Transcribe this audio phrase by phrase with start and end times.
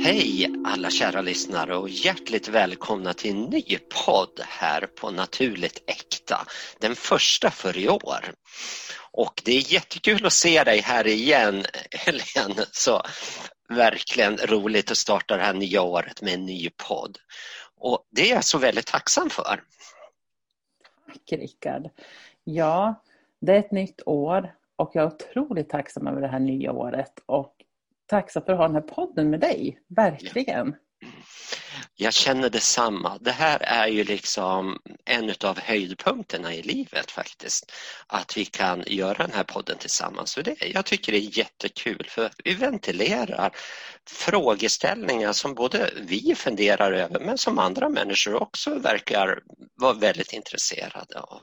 [0.00, 6.46] Hej alla kära lyssnare och hjärtligt välkomna till en ny podd här på Naturligt Äkta.
[6.80, 8.32] Den första för i år.
[9.12, 12.66] Och det är jättekul att se dig här igen Helene.
[12.72, 13.02] Så
[13.68, 17.18] verkligen roligt att starta det här nya året med en ny podd.
[17.76, 19.62] Och det är jag så väldigt tacksam för.
[21.06, 21.88] Tack Rickard.
[22.44, 23.02] Ja,
[23.40, 27.12] det är ett nytt år och jag är otroligt tacksam över det här nya året
[27.26, 27.54] och
[28.08, 29.78] tacksam för att ha den här podden med dig.
[29.96, 30.74] Verkligen.
[32.00, 33.18] Jag känner detsamma.
[33.20, 37.72] Det här är ju liksom en av höjdpunkterna i livet faktiskt.
[38.06, 40.30] Att vi kan göra den här podden tillsammans.
[40.30, 43.56] Så det, jag tycker det är jättekul för vi ventilerar
[44.10, 49.40] frågeställningar som både vi funderar över men som andra människor också verkar
[49.74, 51.40] vara väldigt intresserade av.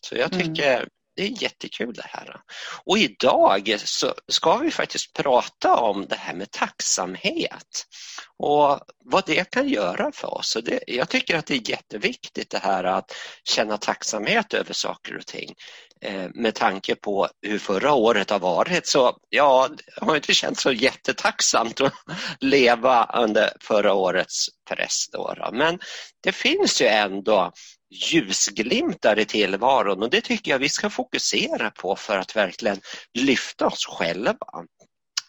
[0.00, 0.46] Så jag mm.
[0.46, 0.88] tycker mm.
[1.16, 2.40] Det är jättekul det här.
[2.84, 7.86] Och idag så ska vi faktiskt prata om det här med tacksamhet
[8.38, 10.56] och vad det kan göra för oss.
[10.64, 13.12] Det, jag tycker att det är jätteviktigt det här att
[13.44, 15.54] känna tacksamhet över saker och ting.
[16.00, 20.62] Eh, med tanke på hur förra året har varit så ja, det har inte känts
[20.62, 21.92] så jättetacksamt att
[22.40, 25.08] leva under förra årets press.
[25.12, 25.78] Då, Men
[26.22, 27.52] det finns ju ändå
[27.90, 32.80] ljusglimtar i tillvaron och det tycker jag vi ska fokusera på för att verkligen
[33.18, 34.36] lyfta oss själva.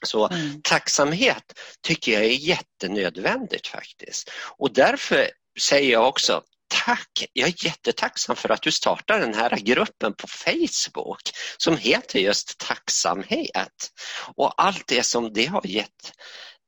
[0.05, 0.61] Så mm.
[0.63, 4.31] tacksamhet tycker jag är jättenödvändigt faktiskt.
[4.58, 7.25] Och därför säger jag också Tack!
[7.33, 11.22] Jag är jättetacksam för att du startar den här gruppen på Facebook
[11.58, 13.91] som heter just tacksamhet.
[14.35, 16.13] Och allt det som det har gett,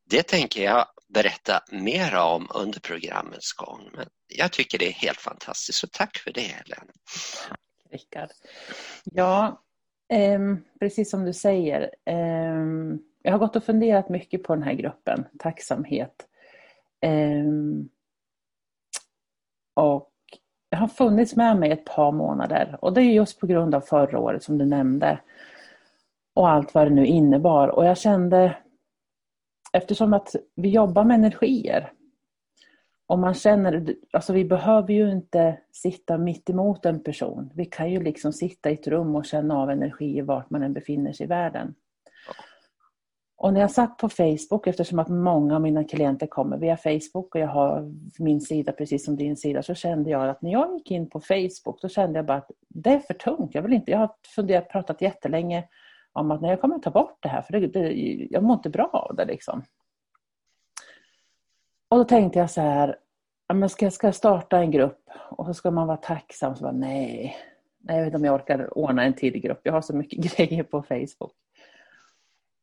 [0.10, 3.90] det tänker jag berätta mer om under programmets gång.
[3.94, 6.88] Men jag tycker det är helt fantastiskt, så tack för det Helen.
[7.92, 8.30] Rickard.
[9.04, 9.62] Ja,
[10.10, 10.40] eh,
[10.80, 11.92] precis som du säger.
[12.06, 12.66] Eh,
[13.22, 16.28] jag har gått och funderat mycket på den här gruppen, tacksamhet.
[17.02, 17.46] Eh,
[19.74, 20.12] och
[20.70, 23.82] jag har funnits med mig ett par månader och det är just på grund av
[23.82, 25.20] förra året som du nämnde.
[26.34, 27.68] Och allt vad det nu innebar.
[27.68, 28.58] Och jag kände,
[29.74, 31.92] eftersom att vi jobbar med energier
[33.08, 37.52] och man känner, alltså vi behöver ju inte sitta mitt emot en person.
[37.56, 40.74] Vi kan ju liksom sitta i ett rum och känna av energier vart man än
[40.74, 41.76] befinner sig i världen.
[43.38, 47.36] Och när jag satt på Facebook, eftersom att många av mina klienter kommer via Facebook
[47.36, 50.74] och jag har min sida precis som din sida, så kände jag att när jag
[50.74, 53.56] gick in på Facebook, då kände jag bara att det är för tungt.
[53.56, 55.64] Jag vill inte, jag har funderat, pratat jättelänge
[56.14, 57.94] om att när jag kommer ta bort det här, för det, det,
[58.30, 59.64] jag mår inte bra av det liksom.
[61.90, 62.96] Och då tänkte jag så här,
[63.54, 66.56] men ska, ska jag starta en grupp och så ska man vara tacksam.
[66.56, 67.38] Så bara, nej,
[67.80, 69.62] nej, jag vet inte om jag orkar ordna en till grupp.
[69.64, 71.34] Jag har så mycket grejer på Facebook.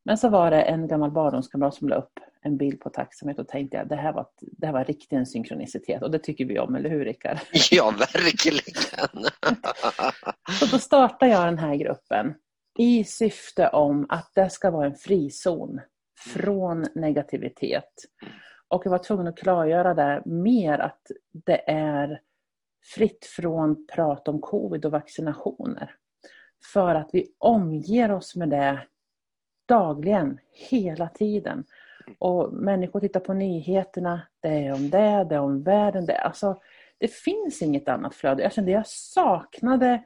[0.04, 3.48] Men så var det en gammal barndomskamrat som la upp en bild på tacksamhet och
[3.48, 6.58] tänkte jag det här var, det här var riktigt en synkronicitet och det tycker vi
[6.58, 7.38] om, eller hur Rickard?
[7.70, 8.84] Ja, verkligen!
[10.60, 12.34] så då startade jag den här gruppen
[12.78, 15.80] i syfte om att det ska vara en frizon
[16.34, 17.92] från negativitet.
[18.68, 21.00] Och jag var tvungen att klargöra det mer att
[21.32, 22.20] det är
[22.94, 25.94] fritt från prat om covid och vaccinationer.
[26.72, 28.80] För att vi omger oss med det
[29.68, 31.64] dagligen, hela tiden.
[32.18, 36.06] Och människor tittar på nyheterna, det är om det, det är om världen.
[36.06, 36.60] Det, alltså,
[36.98, 38.42] det finns inget annat flöde.
[38.42, 40.02] Jag kände jag saknade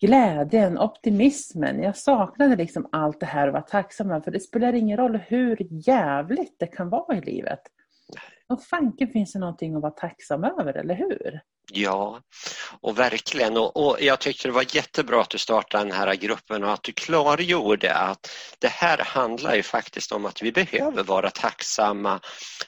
[0.00, 1.82] glädjen, optimismen.
[1.82, 4.22] Jag saknade liksom allt det här och var tacksam.
[4.22, 5.56] För det spelar ingen roll hur
[5.88, 7.60] jävligt det kan vara i livet.
[8.50, 11.40] Och fanken finns det någonting att vara tacksam över, eller hur?
[11.72, 12.20] Ja,
[12.80, 13.56] och verkligen.
[13.56, 16.82] Och, och, jag tyckte det var jättebra att du startade den här gruppen och att
[16.82, 22.20] du klargjorde att det här handlar ju faktiskt om att vi behöver vara tacksamma,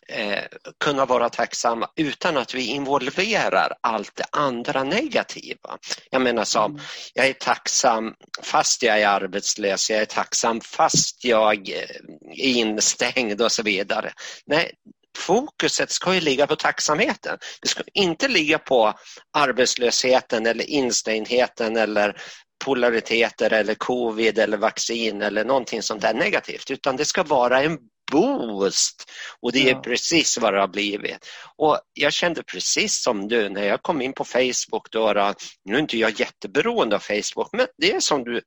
[0.08, 0.44] eh,
[0.84, 5.78] kunna vara tacksamma utan att vi involverar allt det andra negativa.
[6.10, 6.82] Jag menar som, mm.
[7.14, 11.86] jag är tacksam fast jag är arbetslös, jag är tacksam fast jag är
[12.34, 14.12] instängd och så vidare.
[14.46, 14.72] Nej,
[15.18, 17.38] fokuset ska ju ligga på tacksamheten.
[17.62, 18.94] Det ska inte ligga på
[19.32, 22.16] arbetslösheten eller instängdheten eller
[22.64, 27.78] polariteter eller covid eller vaccin eller någonting sånt där negativt utan det ska vara en
[28.12, 29.10] boost
[29.40, 31.26] och det är precis vad det har blivit.
[31.56, 35.78] Och jag kände precis som du när jag kom in på Facebook då, nu är
[35.78, 38.40] inte jag jätteberoende av Facebook men det är som du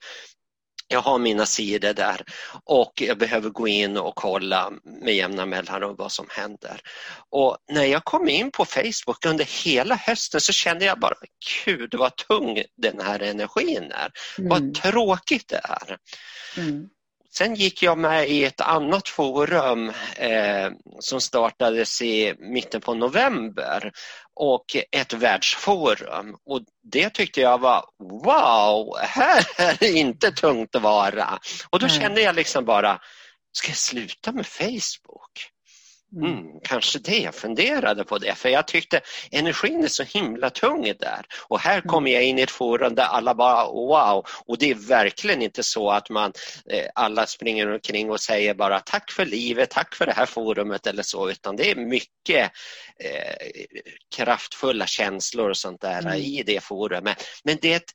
[0.87, 2.21] jag har mina sidor där
[2.63, 4.71] och jag behöver gå in och kolla
[5.01, 6.81] med jämna mellanrum vad som händer.
[7.29, 11.15] Och när jag kom in på Facebook under hela hösten så kände jag bara,
[11.65, 14.11] gud vad tung den här energin är.
[14.37, 14.49] Mm.
[14.49, 15.97] Vad tråkigt det är.
[16.57, 16.89] Mm.
[17.37, 23.91] Sen gick jag med i ett annat forum eh, som startades i mitten på november
[24.33, 26.35] och ett världsforum.
[26.45, 26.61] Och
[26.91, 31.39] det tyckte jag var wow, här är det inte tungt att vara.
[31.69, 32.99] Och då kände jag liksom bara,
[33.51, 35.54] ska jag sluta med Facebook?
[36.15, 36.31] Mm.
[36.31, 40.83] mm, kanske det, jag funderade på det för jag tyckte energin är så himla tung
[40.99, 41.25] där.
[41.47, 41.87] Och här mm.
[41.87, 45.63] kommer jag in i ett forum där alla bara wow och det är verkligen inte
[45.63, 46.33] så att man
[46.69, 50.87] eh, alla springer omkring och säger bara tack för livet, tack för det här forumet
[50.87, 52.51] eller så utan det är mycket
[52.99, 53.35] eh,
[54.15, 56.13] kraftfulla känslor och sånt där mm.
[56.13, 57.23] i det forumet.
[57.43, 57.91] Men det är ett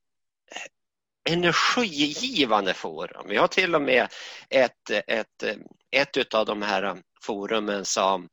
[1.28, 3.26] energigivande forum.
[3.28, 4.08] Vi har till och med
[4.48, 5.42] ett, ett,
[5.90, 8.28] ett av de här forumen som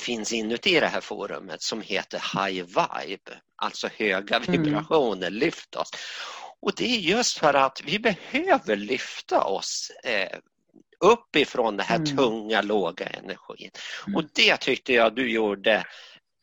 [0.00, 4.52] finns inuti det här forumet som heter High Vibe, alltså höga mm.
[4.52, 5.38] vibrationer, mm.
[5.38, 5.90] lyft oss.
[6.62, 10.38] Och det är just för att vi behöver lyfta oss eh,
[11.00, 12.16] uppifrån den här mm.
[12.16, 13.70] tunga, låga energin.
[14.06, 14.16] Mm.
[14.16, 15.84] Och det tyckte jag du gjorde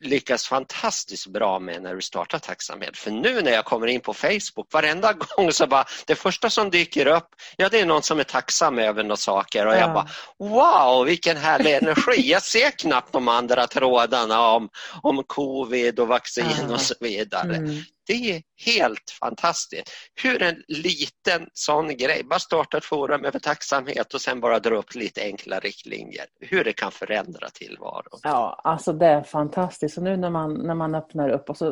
[0.00, 2.96] lyckas fantastiskt bra med när du startar tacksamhet.
[2.96, 6.70] För nu när jag kommer in på Facebook, varenda gång så bara, det första som
[6.70, 9.78] dyker upp, ja det är någon som är tacksam över några saker och ja.
[9.78, 10.08] jag bara,
[10.38, 12.30] wow vilken härlig energi.
[12.30, 14.68] Jag ser knappt de andra trådarna om,
[15.02, 16.74] om covid och vaccin ja.
[16.74, 17.56] och så vidare.
[17.56, 17.82] Mm.
[18.08, 19.90] Det är helt fantastiskt
[20.22, 24.76] hur en liten sån grej, bara starta ett forum över tacksamhet och sen bara dra
[24.76, 28.20] upp lite enkla riktlinjer, hur det kan förändra tillvaron.
[28.22, 29.98] Ja, alltså det är fantastiskt.
[29.98, 31.68] Och nu när man, när man öppnar upp och så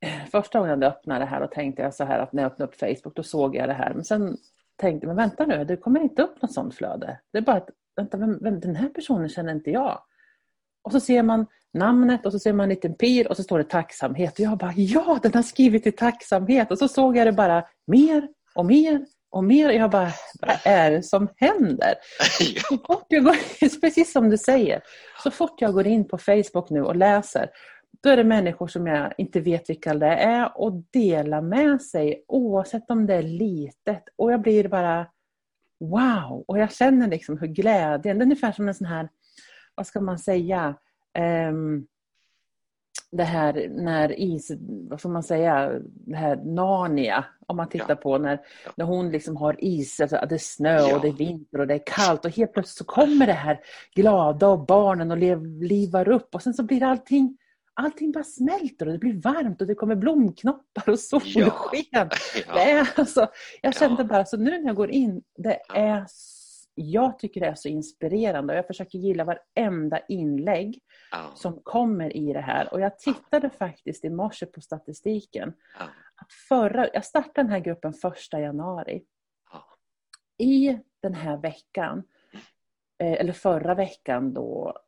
[0.00, 2.52] eh, Första gången jag öppnade det här och tänkte jag så här att när jag
[2.52, 3.94] öppnade upp Facebook då såg jag det här.
[3.94, 4.36] Men sen
[4.76, 7.20] tänkte jag, men vänta nu, det kommer inte upp något sånt flöde.
[7.32, 10.02] Det är bara att, vänta, vem, vem, den här personen känner inte jag.
[10.82, 13.58] Och så ser man namnet och så ser man en liten pil och så står
[13.58, 14.32] det tacksamhet.
[14.32, 16.70] Och jag bara, ja den har skrivit i tacksamhet.
[16.70, 19.70] Och så såg jag det bara mer och mer och mer.
[19.70, 21.94] Jag bara, vad är det som händer?
[22.68, 24.80] så fort jag går, precis som du säger,
[25.22, 27.50] så fort jag går in på Facebook nu och läser,
[28.02, 32.24] då är det människor som jag inte vet vilka det är och delar med sig
[32.28, 34.02] oavsett om det är litet.
[34.16, 35.06] Och jag blir bara
[35.80, 36.44] wow!
[36.48, 39.08] Och jag känner liksom hur glädjen, det är ungefär som en sån här,
[39.74, 40.74] vad ska man säga,
[41.18, 41.86] um,
[43.10, 44.52] det här när is,
[44.88, 47.94] vad får man säga, det här Narnia, om man tittar ja.
[47.94, 48.40] på när,
[48.76, 50.94] när hon liksom har is, alltså det är snö ja.
[50.96, 53.60] och det är vinter och det är kallt och helt plötsligt så kommer det här
[53.94, 57.38] glada och barnen och lev, livar upp och sen så blir allting
[57.74, 61.50] allting bara smälter och det blir varmt och det kommer blomknoppar och solsken.
[61.90, 62.08] Ja.
[62.46, 62.86] Ja.
[62.96, 63.26] alltså,
[63.62, 66.06] jag kände bara, så nu när jag går in, det är
[66.78, 70.80] jag tycker det är så inspirerande och jag försöker gilla varenda inlägg
[71.12, 71.34] oh.
[71.34, 72.72] som kommer i det här.
[72.72, 75.48] Och jag tittade faktiskt i morse på statistiken.
[75.48, 75.86] Oh.
[76.14, 79.04] Att förra, jag startade den här gruppen första januari.
[79.52, 79.64] Oh.
[80.46, 82.02] I den här veckan,
[82.98, 84.78] eh, eller förra veckan då,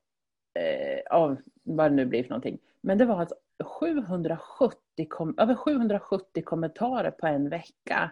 [0.55, 2.58] eh, av vad det nu blir för någonting.
[2.81, 8.11] Men det var alltså 770, kom, över 770 kommentarer på en vecka.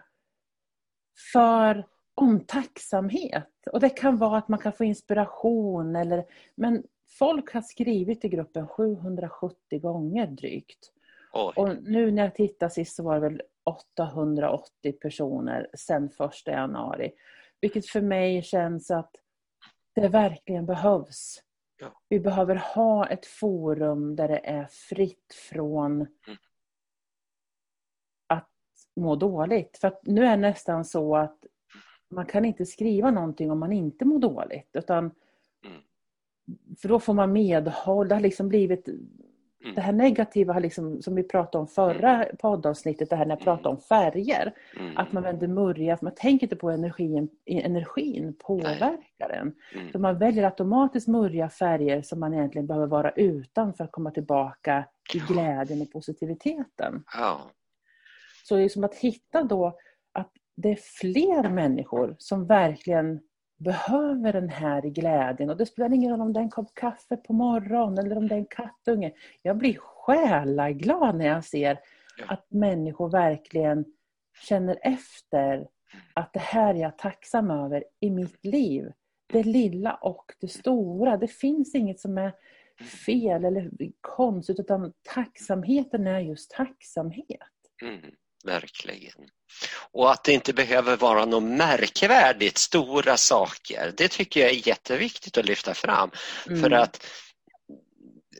[1.33, 1.87] För
[2.17, 3.67] om tacksamhet.
[3.71, 6.25] Och det kan vara att man kan få inspiration eller
[6.55, 6.83] men
[7.19, 10.91] folk har skrivit i gruppen 770 gånger drygt.
[11.33, 11.53] Oj.
[11.55, 17.11] Och nu när jag tittade sist så var det väl 880 personer sedan 1 januari.
[17.61, 19.15] Vilket för mig känns att
[19.95, 21.43] det verkligen behövs.
[21.79, 21.87] Ja.
[22.09, 26.37] Vi behöver ha ett forum där det är fritt från mm.
[28.27, 28.49] att
[28.95, 29.77] må dåligt.
[29.77, 31.37] För nu är det nästan så att
[32.09, 34.69] man kan inte skriva någonting om man inte mår dåligt.
[34.73, 35.03] Utan,
[35.65, 35.81] mm.
[36.81, 38.07] För då får man medhåll.
[38.07, 39.75] Det har liksom blivit mm.
[39.75, 42.37] Det här negativa, har liksom, som vi pratade om förra mm.
[42.37, 44.53] poddavsnittet, det här när jag pratade om färger.
[44.79, 44.97] Mm.
[44.97, 49.55] Att man vänder murja, för man tänker inte på energin, energin påverkar en.
[49.73, 49.91] Mm.
[49.91, 54.11] Så man väljer automatiskt murja färger som man egentligen behöver vara utan för att komma
[54.11, 57.03] tillbaka till glädjen och positiviteten.
[57.13, 57.41] Ja.
[58.43, 59.77] Så det är som att hitta då
[60.57, 63.19] det är fler människor som verkligen
[63.57, 65.49] behöver den här glädjen.
[65.49, 68.27] Och det spelar ingen roll om det är en kopp kaffe på morgonen eller om
[68.27, 69.11] det är en kattunge.
[69.41, 71.79] Jag blir själaglad när jag ser
[72.27, 73.85] att människor verkligen
[74.41, 75.67] känner efter
[76.13, 78.91] att det här är jag tacksam över i mitt liv.
[79.27, 81.17] Det lilla och det stora.
[81.17, 82.33] Det finns inget som är
[83.05, 83.71] fel eller
[84.01, 87.39] konstigt utan tacksamheten är just tacksamhet.
[87.81, 88.11] Mm,
[88.47, 89.29] verkligen.
[89.93, 93.93] Och att det inte behöver vara något märkvärdigt, stora saker.
[93.97, 96.11] Det tycker jag är jätteviktigt att lyfta fram.
[96.47, 96.61] Mm.
[96.61, 97.05] För att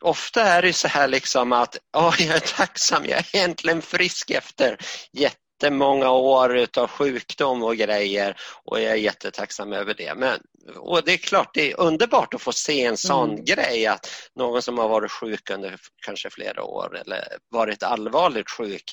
[0.01, 4.31] ofta är det så här liksom att oh, jag är tacksam, jag är äntligen frisk
[4.31, 4.77] efter
[5.11, 10.15] jättemånga år utav sjukdom och grejer och jag är jättetacksam över det.
[10.15, 10.39] Men,
[10.75, 13.45] och det är klart, det är underbart att få se en sån mm.
[13.45, 18.83] grej att någon som har varit sjuk under kanske flera år eller varit allvarligt sjuk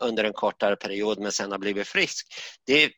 [0.00, 2.26] under en kortare period men sen har blivit frisk.
[2.66, 2.90] Det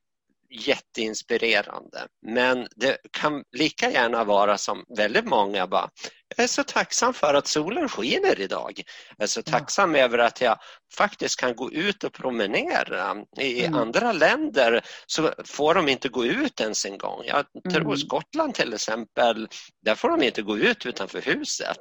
[0.50, 2.06] jätteinspirerande.
[2.26, 5.90] Men det kan lika gärna vara som väldigt många bara,
[6.36, 8.82] jag är så tacksam för att solen skiner idag.
[9.16, 10.00] Jag är så tacksam ja.
[10.00, 10.58] över att jag
[10.96, 13.16] faktiskt kan gå ut och promenera.
[13.40, 13.78] I mm.
[13.78, 17.22] andra länder så får de inte gå ut ens en gång.
[17.24, 17.96] Jag tror mm.
[17.96, 19.48] Skottland till exempel,
[19.84, 21.78] där får de inte gå ut utanför huset.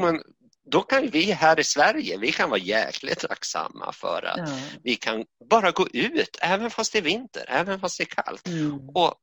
[0.00, 0.22] Men
[0.64, 4.58] då kan vi här i Sverige, vi kan vara jäkligt tacksamma för att ja.
[4.82, 8.48] vi kan bara gå ut även fast det är vinter, även fast det är kallt.
[8.48, 8.88] Mm.
[8.94, 9.14] Och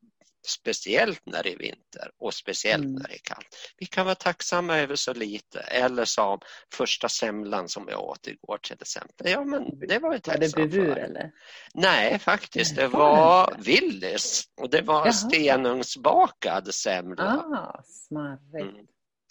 [0.47, 2.95] speciellt när det är vinter och speciellt mm.
[2.95, 3.47] när det är kallt.
[3.77, 6.39] Vi kan vara tacksamma över så lite eller som
[6.73, 9.31] första semlan som jag åt igår till exempel.
[9.31, 11.31] Ja, men det var jag tacksam Var det bevur eller?
[11.73, 12.75] Nej, faktiskt.
[12.75, 15.13] Det var Willys och det var Jaha.
[15.13, 17.23] stenugnsbakad semla.
[17.23, 18.89] Ah, smarrigt.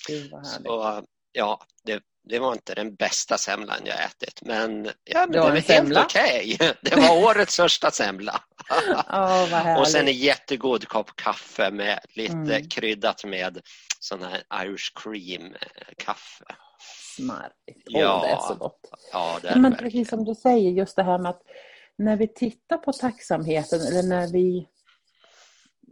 [0.09, 0.45] Mm.
[0.45, 1.05] Så,
[1.39, 5.47] ja, det, det var inte den bästa semlan jag ätit men, ja, men det, var,
[5.47, 6.55] det var helt okej.
[6.55, 6.73] Okay.
[6.83, 8.43] Det var årets första semla.
[9.11, 12.69] oh, och sen en jättegod kopp kaffe med lite mm.
[12.69, 13.61] kryddat med
[14.01, 16.45] sån här Irish cream eh, kaffe.
[17.17, 17.85] Smarrigt.
[17.85, 18.81] Ja, det är så gott.
[19.13, 21.43] Ja, det är men precis som du säger, just det här med att
[21.99, 24.69] när vi tittar på tacksamheten eller när vi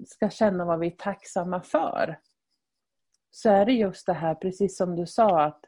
[0.07, 2.19] ska känna vad vi är tacksamma för
[3.37, 5.65] så är det just det här, precis som du sa, att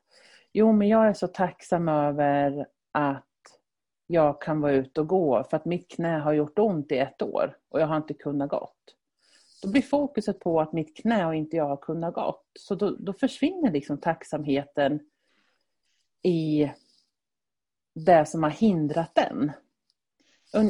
[0.52, 3.24] jo, men jag är så tacksam över att
[4.06, 7.22] jag kan vara ute och gå för att mitt knä har gjort ont i ett
[7.22, 8.94] år och jag har inte kunnat gått.
[9.62, 12.46] Då blir fokuset på att mitt knä och inte jag har kunnat gått.
[12.60, 15.00] Så då, då försvinner liksom tacksamheten
[16.22, 16.70] i
[17.94, 19.52] det som har hindrat den.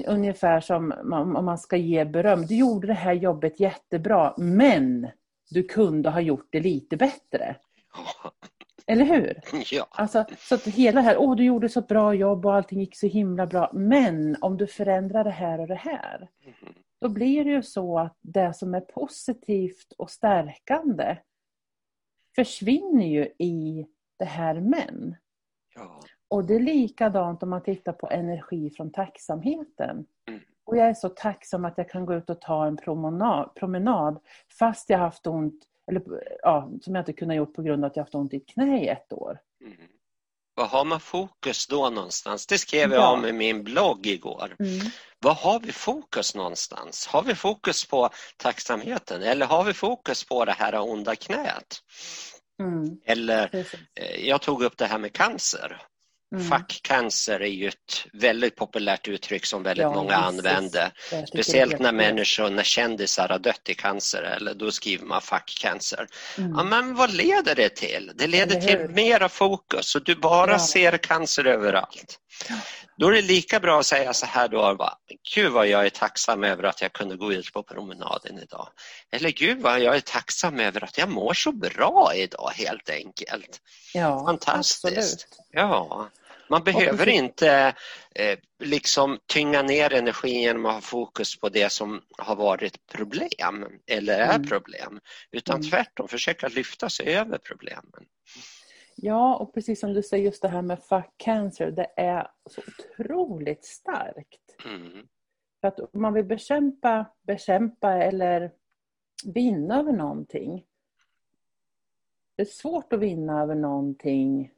[0.07, 2.47] ungefär som om man ska ge beröm.
[2.47, 5.09] Du gjorde det här jobbet jättebra, men
[5.51, 7.57] du kunde ha gjort det lite bättre.
[8.87, 9.41] Eller hur?
[9.73, 9.89] Ja.
[9.91, 12.97] Alltså, så att hela det här, åh du gjorde så bra jobb och allting gick
[12.97, 13.71] så himla bra.
[13.75, 16.29] Men om du förändrar det här och det här.
[16.45, 16.75] Mm.
[17.01, 21.17] Då blir det ju så att det som är positivt och stärkande
[22.35, 23.87] försvinner ju i
[24.19, 25.17] det här men.
[25.75, 26.01] Ja.
[26.29, 30.07] Och det är likadant om man tittar på energi från tacksamheten.
[30.29, 30.41] Mm.
[30.69, 34.19] Och jag är så tacksam att jag kan gå ut och ta en promenad, promenad
[34.59, 36.03] fast jag haft ont, eller
[36.43, 38.49] ja, som jag inte kunnat gjort på grund av att jag haft ont i ett
[38.49, 39.39] knä i ett år.
[39.65, 39.77] Mm.
[40.55, 42.47] Vad har man fokus då någonstans?
[42.47, 43.13] Det skrev jag ja.
[43.13, 44.57] om i min blogg igår.
[44.59, 44.91] Mm.
[45.19, 47.07] Vad har vi fokus någonstans?
[47.07, 51.83] Har vi fokus på tacksamheten eller har vi fokus på det här onda knät?
[52.63, 53.01] Mm.
[53.05, 53.55] Eller,
[53.95, 55.83] eh, jag tog upp det här med cancer.
[56.33, 56.45] Mm.
[56.45, 60.93] Fackcancer är ju ett väldigt populärt uttryck som väldigt ja, många använder.
[61.29, 66.07] Speciellt när människor, när kändisar har dött i cancer, eller då skriver man fackcancer.
[66.39, 66.53] Mm.
[66.57, 68.13] Ja, men vad leder det till?
[68.15, 70.59] Det leder till mera fokus och du bara ja.
[70.59, 72.19] ser cancer överallt.
[72.99, 74.99] Då är det lika bra att säga så här då, va?
[75.35, 78.69] Gud vad jag är tacksam över att jag kunde gå ut på promenaden idag.
[79.11, 83.61] Eller Gud vad jag är tacksam över att jag mår så bra idag helt enkelt.
[83.95, 84.85] Ja, Fantastiskt.
[84.85, 85.27] Absolut.
[85.51, 86.11] Ja.
[86.51, 87.75] Man behöver inte
[88.15, 93.67] eh, liksom tynga ner energin genom att ha fokus på det som har varit problem
[93.87, 94.49] eller är mm.
[94.49, 95.01] problem.
[95.33, 95.71] Utan mm.
[95.71, 98.05] tvärtom försöka lyfta sig över problemen.
[99.01, 102.61] Ja, och precis som du säger, just det här med fuck cancer, det är så
[102.61, 104.57] otroligt starkt.
[104.65, 105.09] Mm.
[105.61, 108.53] För att om man vill bekämpa, bekämpa eller
[109.25, 110.65] vinna över någonting.
[112.37, 114.53] Det är svårt att vinna över någonting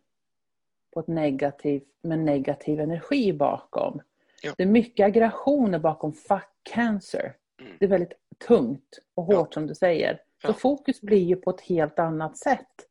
[0.90, 4.00] på ett negativt, med negativ energi bakom.
[4.42, 4.54] Ja.
[4.56, 7.36] Det är mycket aggressioner bakom fuck cancer.
[7.60, 7.72] Mm.
[7.78, 8.12] Det är väldigt
[8.46, 9.54] tungt och hårt ja.
[9.54, 10.14] som du säger.
[10.42, 10.52] Så ja.
[10.52, 12.89] fokus blir ju på ett helt annat sätt.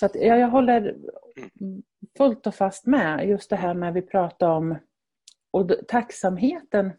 [0.00, 0.96] Så att, ja, jag håller
[2.16, 4.78] fullt och fast med just det här med vi pratar om
[5.50, 6.92] och tacksamheten.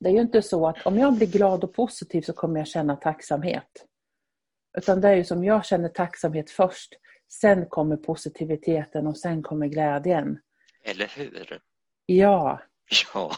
[0.00, 2.66] Det är ju inte så att om jag blir glad och positiv så kommer jag
[2.66, 3.86] känna tacksamhet.
[4.78, 6.94] Utan det är ju som jag känner tacksamhet först.
[7.40, 10.40] Sen kommer positiviteten och sen kommer glädjen.
[10.84, 11.60] Eller hur?
[12.06, 12.60] Ja.
[13.14, 13.30] Ja.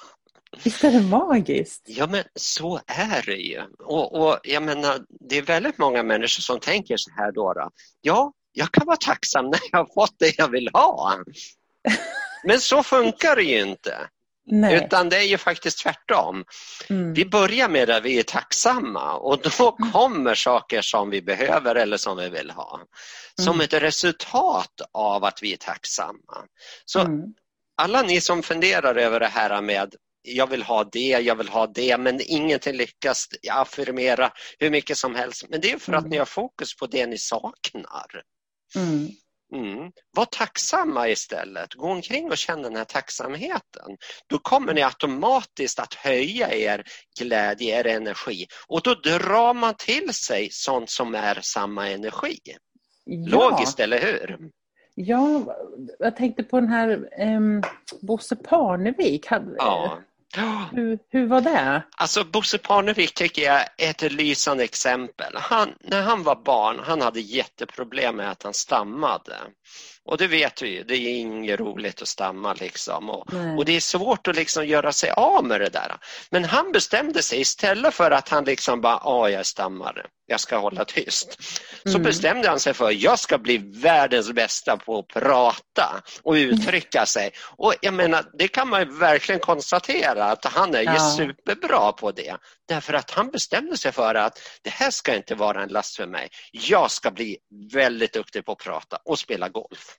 [0.64, 1.82] Visst är det magiskt?
[1.86, 3.62] Ja, men så är det ju.
[3.78, 7.70] Och, och jag menar, det är väldigt många människor som tänker så här då, då.
[8.00, 11.18] Ja, jag kan vara tacksam när jag har fått det jag vill ha.
[12.44, 14.08] Men så funkar det ju inte.
[14.48, 14.84] Nej.
[14.84, 16.44] Utan det är ju faktiskt tvärtom.
[16.88, 17.12] Mm.
[17.12, 19.92] Vi börjar med att vi är tacksamma och då mm.
[19.92, 22.80] kommer saker som vi behöver eller som vi vill ha.
[23.34, 23.64] Som mm.
[23.64, 26.44] ett resultat av att vi är tacksamma.
[26.84, 27.34] Så mm
[27.76, 29.94] alla ni som funderar över det här med
[30.26, 35.14] jag vill ha det, jag vill ha det, men ingenting lyckas affirmera hur mycket som
[35.14, 35.44] helst.
[35.48, 36.10] Men det är för att mm.
[36.10, 38.22] ni har fokus på det ni saknar.
[38.76, 39.08] Mm.
[39.54, 39.92] Mm.
[40.16, 41.74] Var tacksamma istället.
[41.74, 43.96] Gå omkring och känn den här tacksamheten.
[44.26, 46.84] Då kommer ni automatiskt att höja er
[47.20, 52.38] glädje, er energi och då drar man till sig sånt som är samma energi.
[53.04, 53.28] Ja.
[53.28, 54.38] Logiskt, eller hur?
[54.94, 55.56] Ja,
[55.98, 57.40] jag tänkte på den här eh,
[58.02, 59.26] Bosse Parnevik.
[59.56, 59.98] ja.
[60.72, 61.82] Hur, hur var det?
[61.96, 65.32] Alltså Bosse Parnevik tycker jag är ett lysande exempel.
[65.36, 69.36] Han, när han var barn, han hade jätteproblem med att han stammade.
[70.06, 73.10] Och det vet vi ju, det är inget roligt att stamma liksom.
[73.10, 75.96] Och, och, det är svårt att liksom göra sig av med det där.
[76.30, 80.40] Men han bestämde sig istället för att han liksom bara, ja jag är stammare, jag
[80.40, 81.42] ska hålla tyst.
[81.82, 82.02] Så mm.
[82.02, 87.30] bestämde han sig för, jag ska bli världens bästa på att prata och uttrycka sig.
[87.56, 90.92] Och jag menar, det kan man verkligen konstatera att han är ja.
[90.94, 92.36] ju superbra på det.
[92.68, 96.06] Därför att han bestämde sig för att det här ska inte vara en last för
[96.06, 96.28] mig.
[96.52, 97.36] Jag ska bli
[97.72, 99.95] väldigt duktig på att prata och spela golf.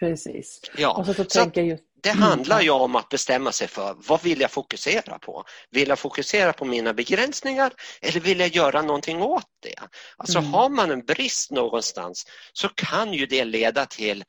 [0.00, 0.60] Precis.
[0.76, 0.96] Ja.
[0.96, 1.84] Och så, så, så just...
[2.02, 5.44] Det handlar ju om att bestämma sig för vad vill jag fokusera på?
[5.70, 7.72] Vill jag fokusera på mina begränsningar
[8.02, 9.74] eller vill jag göra någonting åt det?
[10.16, 10.52] Alltså mm.
[10.52, 14.24] har man en brist någonstans så kan ju det leda till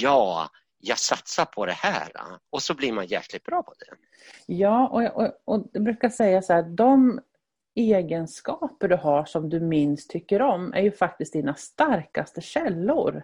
[0.00, 2.08] ja, jag satsar på det här
[2.50, 3.96] och så blir man jäkligt bra på det.
[4.46, 7.20] Ja, och, och, och jag brukar säga så här, de
[7.74, 13.22] egenskaper du har som du minst tycker om är ju faktiskt dina starkaste källor.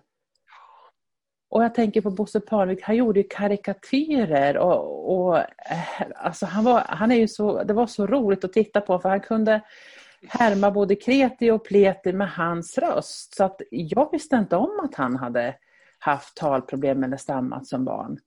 [1.52, 5.44] Och jag tänker på Bosse Parnevik, han gjorde ju karikatyrer och, och
[6.14, 9.08] alltså han var, han är ju så, det var så roligt att titta på för
[9.08, 9.60] han kunde
[10.28, 13.34] härma både kreti och pleti med hans röst.
[13.34, 15.56] Så att jag visste inte om att han hade
[15.98, 18.18] haft talproblem eller stammat som barn.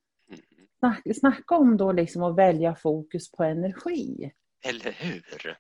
[0.80, 4.32] Snacka, snacka om då liksom att välja fokus på energi.
[4.66, 5.58] Eller hur?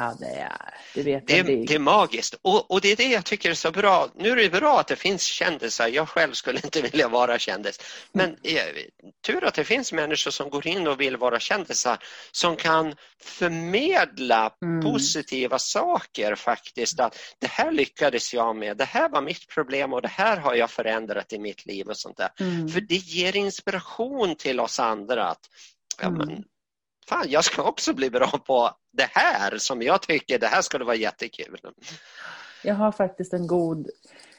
[0.00, 1.64] Ja, det är, det vet det, det.
[1.66, 4.08] det är magiskt och, och, det är det jag tycker är så bra.
[4.14, 5.88] Nu är det bra att det finns kändisar.
[5.88, 7.80] Jag själv skulle inte vilja vara kändis.
[8.12, 8.74] Men mm.
[9.26, 11.98] tur att det finns människor som går in och vill vara kändisar
[12.32, 14.92] som kan förmedla mm.
[14.92, 17.00] positiva saker faktiskt.
[17.00, 18.76] Att det här lyckades jag med.
[18.76, 21.96] Det här var mitt problem och det här har jag förändrat i mitt liv och
[21.96, 22.30] sånt där.
[22.40, 22.68] Mm.
[22.68, 25.50] För det ger inspiration till oss andra att
[26.02, 26.44] ja, men, mm
[27.08, 30.84] fan jag ska också bli bra på det här som jag tycker, det här skulle
[30.84, 31.58] vara jättekul.
[32.64, 33.88] Jag har faktiskt en god,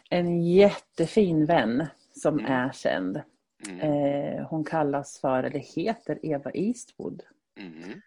[0.10, 1.88] en jättefin vän
[2.22, 2.52] som mm.
[2.52, 3.22] är känd.
[3.68, 3.80] Mm.
[3.80, 7.24] Eh, hon kallas för, eller heter Eva Eastwood.
[7.60, 8.02] Mm.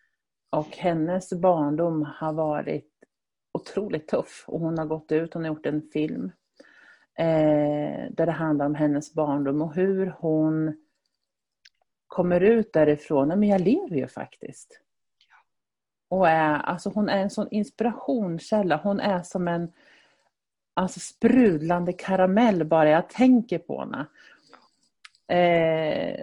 [0.51, 2.89] Och hennes barndom har varit
[3.53, 6.33] otroligt tuff och hon har gått ut, hon har gjort en film
[7.19, 10.77] eh, där det handlar om hennes barndom och hur hon
[12.07, 14.81] kommer ut därifrån, men jag lever ju faktiskt.
[16.13, 18.81] Och är, alltså hon är en sån inspirationskälla.
[18.83, 19.73] Hon är som en
[20.75, 24.07] alltså sprudlande karamell bara jag tänker på henne.
[25.29, 26.21] Eh,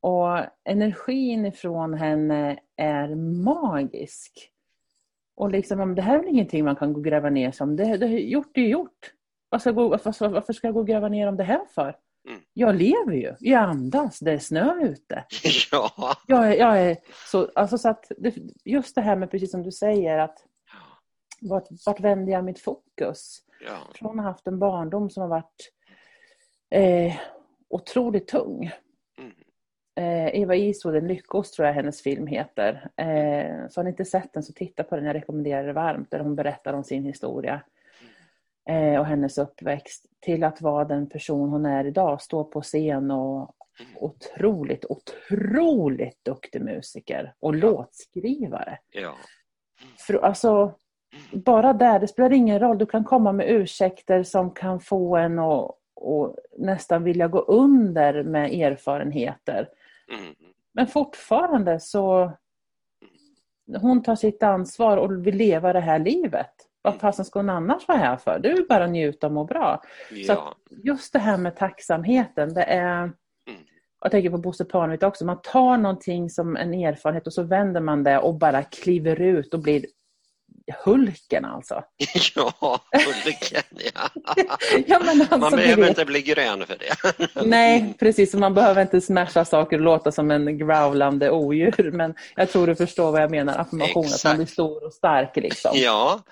[0.00, 4.52] och energin ifrån henne är magisk.
[5.36, 7.76] Och liksom, det här är väl ingenting man kan gå och gräva ner sig om.
[7.76, 9.12] Det, det gjort är gjort.
[9.48, 11.64] Varför ska, jag gå, varför, varför ska jag gå och gräva ner om det här
[11.74, 11.96] för?
[12.28, 12.40] Mm.
[12.54, 15.24] Jag lever ju, jag andas, det är snö ute.
[15.72, 16.16] Ja.
[16.26, 19.72] Jag, jag är så, alltså så att det, just det här med precis som du
[19.72, 20.44] säger att
[21.40, 23.38] vart, vart vänder jag mitt fokus?
[23.66, 23.78] Ja.
[23.94, 25.72] Från att ha haft en barndom som har varit
[26.70, 27.14] eh,
[27.68, 28.70] otroligt tung.
[29.18, 29.32] Mm.
[29.96, 32.90] Eh, Eva Eastwood, En lyckos tror jag hennes film heter.
[32.96, 36.10] Eh, så har ni inte sett den så titta på den, jag rekommenderar det varmt,
[36.10, 37.60] där hon berättar om sin historia.
[38.68, 43.10] Eh, och hennes uppväxt till att vara den person hon är idag, stå på scen
[43.10, 43.54] och
[43.96, 47.60] otroligt, otroligt duktig musiker och ja.
[47.60, 48.78] låtskrivare.
[48.90, 49.14] Ja.
[50.06, 50.74] För, alltså,
[51.32, 55.38] bara där, det spelar ingen roll, du kan komma med ursäkter som kan få en
[55.38, 59.68] att och nästan vilja gå under med erfarenheter.
[60.18, 60.34] Mm.
[60.72, 62.32] Men fortfarande så
[63.80, 66.67] hon tar sitt ansvar och vill leva det här livet.
[66.82, 68.38] Vad fasen ska hon annars vara här för?
[68.38, 69.82] Du är bara njuta och må bra.
[70.10, 70.34] Ja.
[70.34, 73.12] Så just det här med tacksamheten, det är mm.
[74.00, 77.80] jag tänker på Bosse Parnevik också, man tar någonting som en erfarenhet och så vänder
[77.80, 79.84] man det och bara kliver ut och blir
[80.84, 81.84] Hulken alltså.
[82.34, 83.62] Ja, Hulken
[83.94, 84.10] ja.
[84.86, 87.28] ja alltså, man behöver inte bli grön för det.
[87.46, 88.34] Nej, precis.
[88.34, 91.90] Man behöver inte smasha saker och låta som en growlande odjur.
[91.92, 93.58] Men jag tror du förstår vad jag menar.
[93.58, 95.36] Affirmation, att man blir stor och stark.
[95.36, 95.70] Liksom.
[95.74, 96.22] Ja,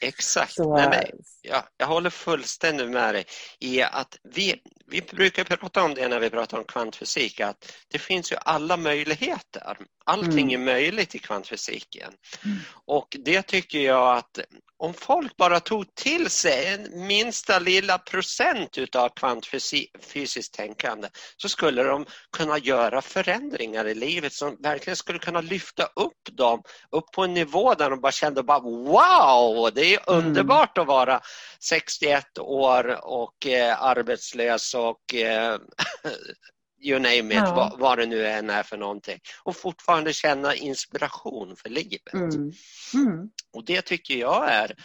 [0.00, 0.52] exakt.
[0.52, 1.04] Så, Nej, men,
[1.42, 3.24] ja, jag håller fullständigt med dig
[3.58, 4.54] i att vi,
[4.86, 8.76] vi brukar prata om det när vi pratar om kvantfysik, att det finns ju alla
[8.76, 9.76] möjligheter.
[10.04, 10.60] Allting mm.
[10.60, 12.12] är möjligt i kvantfysiken.
[12.44, 12.58] Mm.
[12.86, 14.38] Och det tycker jag att
[14.78, 21.82] om folk bara tog till sig en minsta lilla procent utav kvantfysiskt tänkande så skulle
[21.82, 27.24] de kunna göra förändringar i livet som verkligen skulle kunna lyfta upp dem upp på
[27.24, 30.26] en nivå där de bara kände bara wow, det är mm.
[30.26, 31.20] underbart att vara
[31.60, 35.58] 61 år och eh, arbetslös och eh,
[36.80, 37.54] you name it, ja.
[37.54, 39.20] vad, vad, det nu än är för någonting.
[39.42, 42.12] Och fortfarande känna inspiration för livet.
[42.12, 42.52] Mm.
[42.94, 43.30] Mm.
[43.52, 44.76] Och det tycker jag är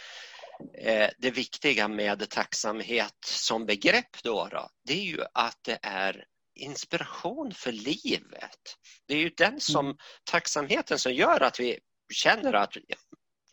[0.78, 6.24] eh, det viktiga med tacksamhet som begrepp då, då, det är ju att det är
[6.54, 8.76] inspiration för livet.
[9.08, 9.96] Det är ju den som, mm.
[10.30, 11.78] tacksamheten som gör att vi
[12.12, 12.76] känner att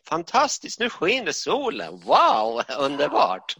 [0.08, 3.56] fantastiskt, nu skiner solen, wow, underbart.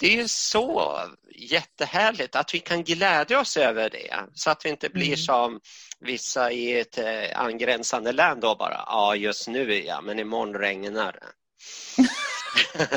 [0.00, 0.98] Det är så
[1.34, 5.16] jättehärligt att vi kan glädja oss över det så att vi inte blir mm.
[5.16, 5.60] som
[6.00, 11.12] vissa i ett eh, angränsande land då bara, ja just nu ja, men imorgon regnar
[11.12, 11.26] det.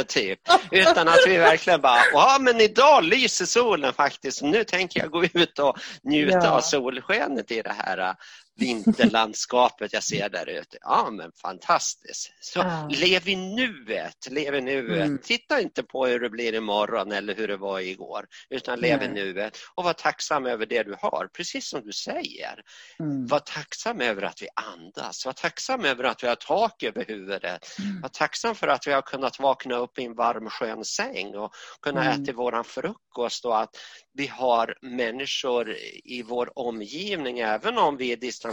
[0.08, 0.40] typ.
[0.72, 4.42] Utan att vi verkligen bara, ja men idag lyser solen faktiskt.
[4.42, 6.50] Nu tänker jag gå ut och njuta ja.
[6.50, 8.16] av solskenet i det här
[8.60, 10.78] vinterlandskapet jag ser där ute.
[10.82, 12.32] Ja men fantastiskt.
[12.40, 12.88] Så ja.
[12.92, 15.06] lev i nuet, lev i nuet.
[15.06, 15.18] Mm.
[15.24, 18.26] Titta inte på hur det blir imorgon eller hur det var igår.
[18.50, 19.18] Utan lev mm.
[19.18, 21.30] i nuet och var tacksam över det du har.
[21.34, 22.62] Precis som du säger.
[23.00, 23.28] Mm.
[23.28, 25.26] Var tacksam över att vi andas.
[25.26, 27.80] Var tacksam över att vi har tak över huvudet.
[27.80, 28.02] Mm.
[28.02, 31.54] Var tacksam för att vi har kunnat vakna upp i en varm skön säng och
[31.82, 32.24] kunna mm.
[32.24, 33.76] äta våran frukost och att
[34.14, 38.49] vi har människor i vår omgivning, även om vi är distanserade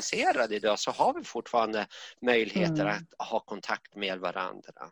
[0.50, 1.86] idag, så har vi fortfarande
[2.22, 2.96] möjligheter mm.
[3.18, 4.90] att ha kontakt med varandra.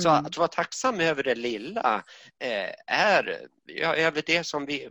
[0.00, 0.26] Så mm.
[0.26, 2.04] att vara tacksam över det lilla
[2.38, 4.90] eh, är ja, över det som vi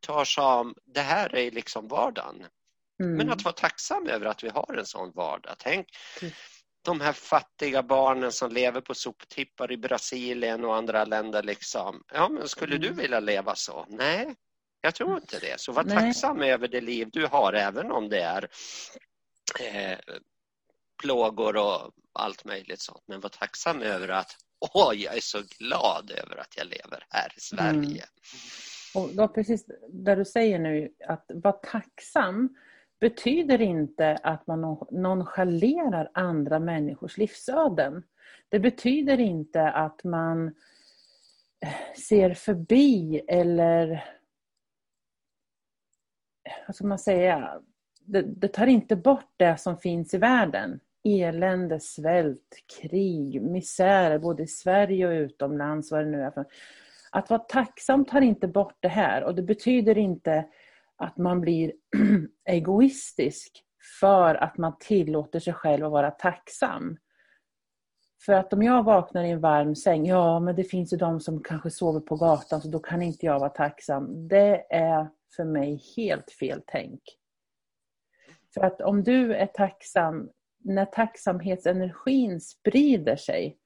[0.00, 2.46] tar som, det här är liksom vardagen.
[3.02, 3.16] Mm.
[3.16, 5.54] Men att vara tacksam över att vi har en sån vardag.
[5.58, 5.88] Tänk
[6.20, 6.32] mm.
[6.84, 11.42] de här fattiga barnen som lever på soptippar i Brasilien och andra länder.
[11.42, 12.02] Liksom.
[12.12, 12.88] Ja, men skulle mm.
[12.88, 13.86] du vilja leva så?
[13.88, 14.34] Nej,
[14.82, 15.60] jag tror inte det.
[15.60, 15.96] Så var Nej.
[15.96, 18.48] tacksam över det liv du har, även om det är
[19.60, 19.98] eh,
[21.02, 23.02] plågor och allt möjligt sånt.
[23.06, 24.36] Men var tacksam över att
[24.74, 28.04] åh, jag är så glad över att jag lever här i Sverige.
[28.04, 28.08] Mm.
[28.94, 32.56] Och då precis där du säger nu att vara tacksam
[33.00, 38.02] betyder inte att man nonchalerar andra människors livsöden.
[38.48, 40.46] Det betyder inte att man
[41.60, 44.04] eh, ser förbi eller
[46.66, 47.60] vad ska man säga,
[48.04, 50.80] det, det, tar inte bort det som finns i världen.
[51.04, 55.90] Elände, svält, krig, misär både i Sverige och utomlands.
[55.90, 56.44] Vad det nu är för.
[57.10, 60.44] Att vara tacksam tar inte bort det här och det betyder inte
[60.96, 61.72] att man blir
[62.48, 63.64] egoistisk
[64.00, 66.96] för att man tillåter sig själv att vara tacksam.
[68.26, 71.20] För att om jag vaknar i en varm säng, ja men det finns ju de
[71.20, 74.28] som kanske sover på gatan så då kan inte jag vara tacksam.
[74.28, 77.00] Det är för mig helt fel tänk.
[78.54, 80.30] För att om du är tacksam,
[80.64, 83.58] när tacksamhetsenergin sprider sig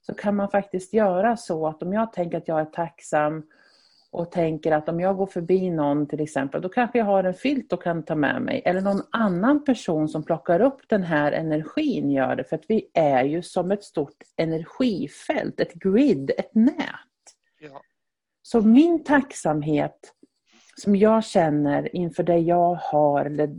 [0.00, 3.46] så kan man faktiskt göra så att om jag tänker att jag är tacksam
[4.10, 7.34] och tänker att om jag går förbi någon till exempel, då kanske jag har en
[7.34, 8.62] filt och kan ta med mig.
[8.64, 12.44] Eller någon annan person som plockar upp den här energin gör det.
[12.44, 16.76] För att vi är ju som ett stort energifält, ett grid, ett nät.
[17.60, 17.82] Ja.
[18.42, 20.14] Så min tacksamhet
[20.76, 23.50] som jag känner inför det jag har eller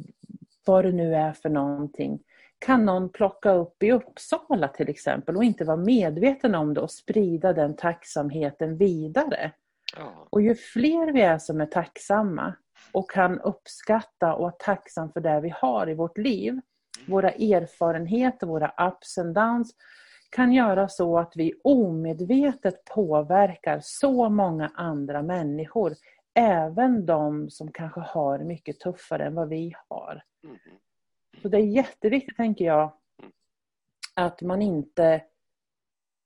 [0.66, 2.20] vad det nu är för någonting
[2.66, 6.92] kan någon plocka upp i Uppsala till exempel och inte vara medveten om det och
[6.92, 9.52] sprida den tacksamheten vidare.
[9.98, 10.28] Ja.
[10.30, 12.54] Och ju fler vi är som är tacksamma
[12.92, 16.60] och kan uppskatta och vara tacksam för det vi har i vårt liv,
[17.08, 19.76] våra erfarenheter, våra ups and downs,
[20.30, 25.94] kan göra så att vi omedvetet påverkar så många andra människor
[26.34, 30.24] Även de som kanske har mycket tuffare än vad vi har.
[30.44, 30.58] Mm.
[31.42, 32.94] Så det är jätteviktigt, tänker jag,
[34.14, 35.24] att man inte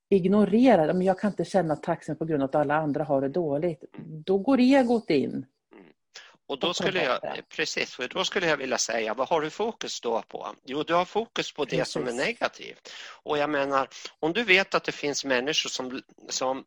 [0.10, 3.30] ignorerar, men jag kan inte känna tacksamhet på grund av att alla andra har det
[3.30, 3.84] dåligt.
[4.26, 5.32] Då går egot in.
[5.32, 5.46] Mm.
[6.48, 10.02] Och då skulle jag, precis, för då skulle jag vilja säga, vad har du fokus
[10.02, 10.48] då på?
[10.65, 11.94] Jo, du har fokus på det precis.
[11.94, 12.89] som är negativt.
[13.24, 13.88] Och jag menar,
[14.20, 16.65] om du vet att det finns människor som, som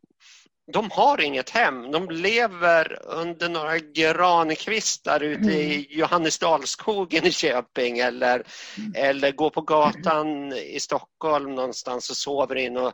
[0.73, 1.91] de har inget hem.
[1.91, 5.55] De lever under några grankvistar ute mm.
[5.55, 8.43] i Johannesdalsskogen i Köping eller,
[8.77, 8.93] mm.
[8.95, 12.93] eller går på gatan i Stockholm någonstans och sover in och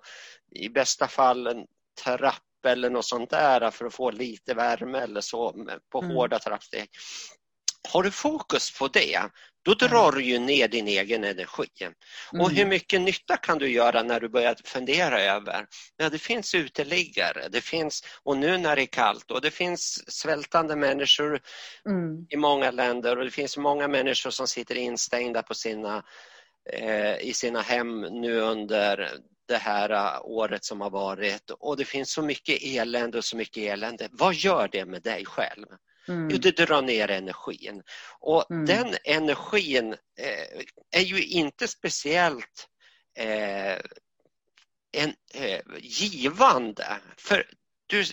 [0.52, 1.66] i bästa fall en
[2.04, 5.54] trapp eller något sånt där för att få lite värme eller så
[5.92, 6.16] på mm.
[6.16, 6.90] hårda trappsteg.
[7.90, 9.20] Har du fokus på det,
[9.66, 11.68] då drar du ju ner din egen energi.
[11.82, 12.42] Mm.
[12.42, 15.66] Och hur mycket nytta kan du göra när du börjar fundera över,
[15.98, 20.04] ja det finns uteliggare, det finns, och nu när det är kallt och det finns
[20.08, 21.40] svältande människor
[21.90, 22.28] mm.
[22.30, 26.04] i många länder och det finns många människor som sitter instängda på sina,
[26.74, 31.86] eh, i sina hem nu under det här äh, året som har varit och det
[31.86, 34.08] finns så mycket elände och så mycket elände.
[34.12, 35.66] Vad gör det med dig själv?
[36.08, 36.30] Mm.
[36.30, 37.84] Jo, det drar ner energin.
[38.20, 38.66] Och mm.
[38.66, 42.68] den energin eh, är ju inte speciellt
[43.18, 43.80] eh,
[44.98, 46.98] en, eh, givande.
[47.18, 47.46] För
[47.88, 48.04] du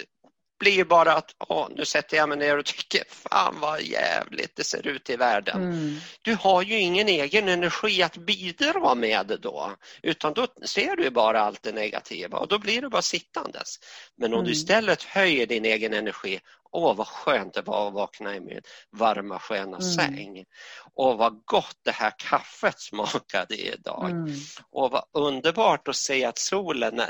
[0.62, 4.56] blir ju bara att åh, nu sätter jag mig ner och tycker fan vad jävligt
[4.56, 5.62] det ser ut i världen.
[5.62, 5.96] Mm.
[6.22, 11.40] Du har ju ingen egen energi att bidra med då utan då ser du bara
[11.40, 13.78] allt det negativa och då blir du bara sittandes.
[14.16, 14.44] Men om mm.
[14.44, 16.40] du istället höjer din egen energi
[16.72, 19.80] Åh, vad skönt det var att vakna i min varma sköna mm.
[19.80, 20.44] säng.
[20.94, 24.10] Och vad gott det här kaffet smakade idag.
[24.10, 24.34] Mm.
[24.70, 27.00] Och vad underbart att se att solen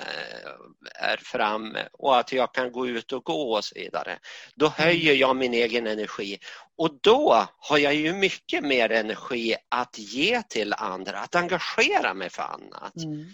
[0.94, 4.18] är framme och att jag kan gå ut och gå och så vidare.
[4.54, 4.74] Då mm.
[4.76, 6.38] höjer jag min egen energi
[6.76, 12.30] och då har jag ju mycket mer energi att ge till andra, att engagera mig
[12.30, 12.96] för annat.
[12.96, 13.26] Mm.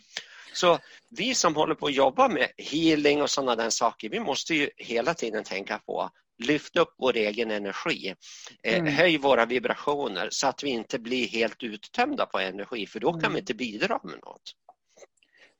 [0.52, 0.78] Så
[1.10, 4.70] vi som håller på att jobba med healing och sådana där saker, vi måste ju
[4.76, 8.14] hela tiden tänka på lyfta upp vår egen energi.
[8.62, 8.92] Eh, mm.
[8.92, 13.20] Höj våra vibrationer så att vi inte blir helt uttömda på energi för då kan
[13.20, 13.32] mm.
[13.32, 14.54] vi inte bidra med något.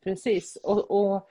[0.05, 0.57] Precis.
[0.57, 1.29] Och, och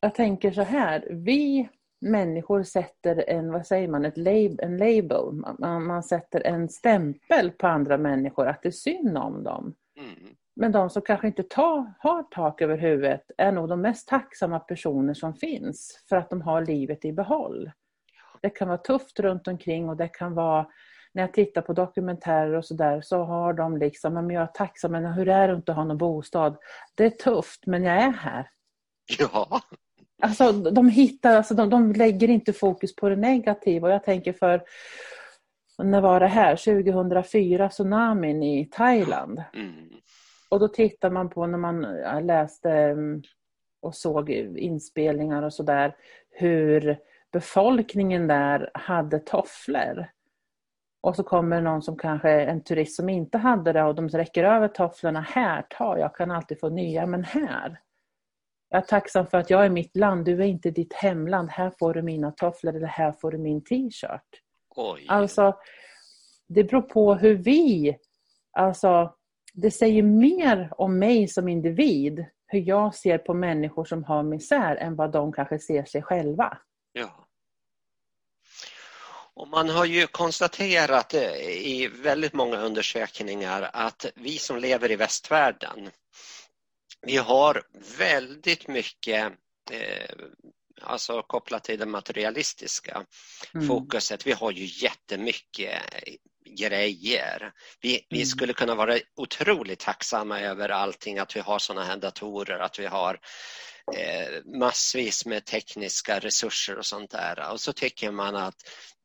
[0.00, 1.68] jag tänker så här, vi
[2.00, 5.32] människor sätter en, vad säger man, ett lab, en label.
[5.58, 9.74] Man, man sätter en stämpel på andra människor att det är synd om dem.
[9.98, 10.35] Mm.
[10.56, 14.58] Men de som kanske inte ta, har tak över huvudet är nog de mest tacksamma
[14.58, 17.70] personer som finns för att de har livet i behåll.
[18.42, 20.66] Det kan vara tufft runt omkring och det kan vara
[21.12, 24.92] när jag tittar på dokumentärer och sådär så har de liksom, men jag är tacksam,
[24.92, 26.56] men hur är det att inte ha någon bostad?
[26.94, 28.50] Det är tufft men jag är här.
[29.18, 29.60] Ja.
[30.22, 34.32] Alltså de hittar, alltså de, de lägger inte fokus på det negativa och jag tänker
[34.32, 34.62] för
[35.78, 36.56] när var det här?
[36.56, 39.42] 2004 tsunamin i Thailand.
[39.54, 39.88] Mm.
[40.48, 41.82] Och då tittar man på när man
[42.26, 43.22] läste mm,
[43.82, 45.96] och såg inspelningar och sådär
[46.30, 46.98] hur
[47.32, 50.06] befolkningen där hade tofflor.
[51.00, 54.44] Och så kommer någon som kanske en turist som inte hade det och de räcker
[54.44, 55.20] över tofflorna.
[55.20, 57.80] Här, ta, jag kan alltid få nya, men här.
[58.68, 61.50] Jag är tacksam för att jag är mitt land, du är inte ditt hemland.
[61.50, 64.42] Här får du mina tofflor eller här får du min t-shirt.
[65.08, 65.56] Alltså,
[66.48, 67.96] det beror på hur vi,
[68.52, 69.14] alltså
[69.56, 74.76] det säger mer om mig som individ, hur jag ser på människor som har misär
[74.76, 76.58] än vad de kanske ser sig själva.
[76.92, 77.28] Ja.
[79.34, 85.90] Och man har ju konstaterat i väldigt många undersökningar att vi som lever i västvärlden,
[87.02, 87.62] vi har
[87.98, 89.32] väldigt mycket
[89.70, 90.16] eh,
[90.82, 93.06] alltså kopplat till det materialistiska
[93.54, 93.66] mm.
[93.66, 94.26] fokuset.
[94.26, 95.82] Vi har ju jättemycket
[96.46, 97.52] grejer.
[97.80, 98.26] Vi, vi mm.
[98.26, 102.86] skulle kunna vara otroligt tacksamma över allting, att vi har sådana här datorer, att vi
[102.86, 103.18] har
[103.96, 107.52] eh, massvis med tekniska resurser och sånt där.
[107.52, 108.56] Och så tycker man att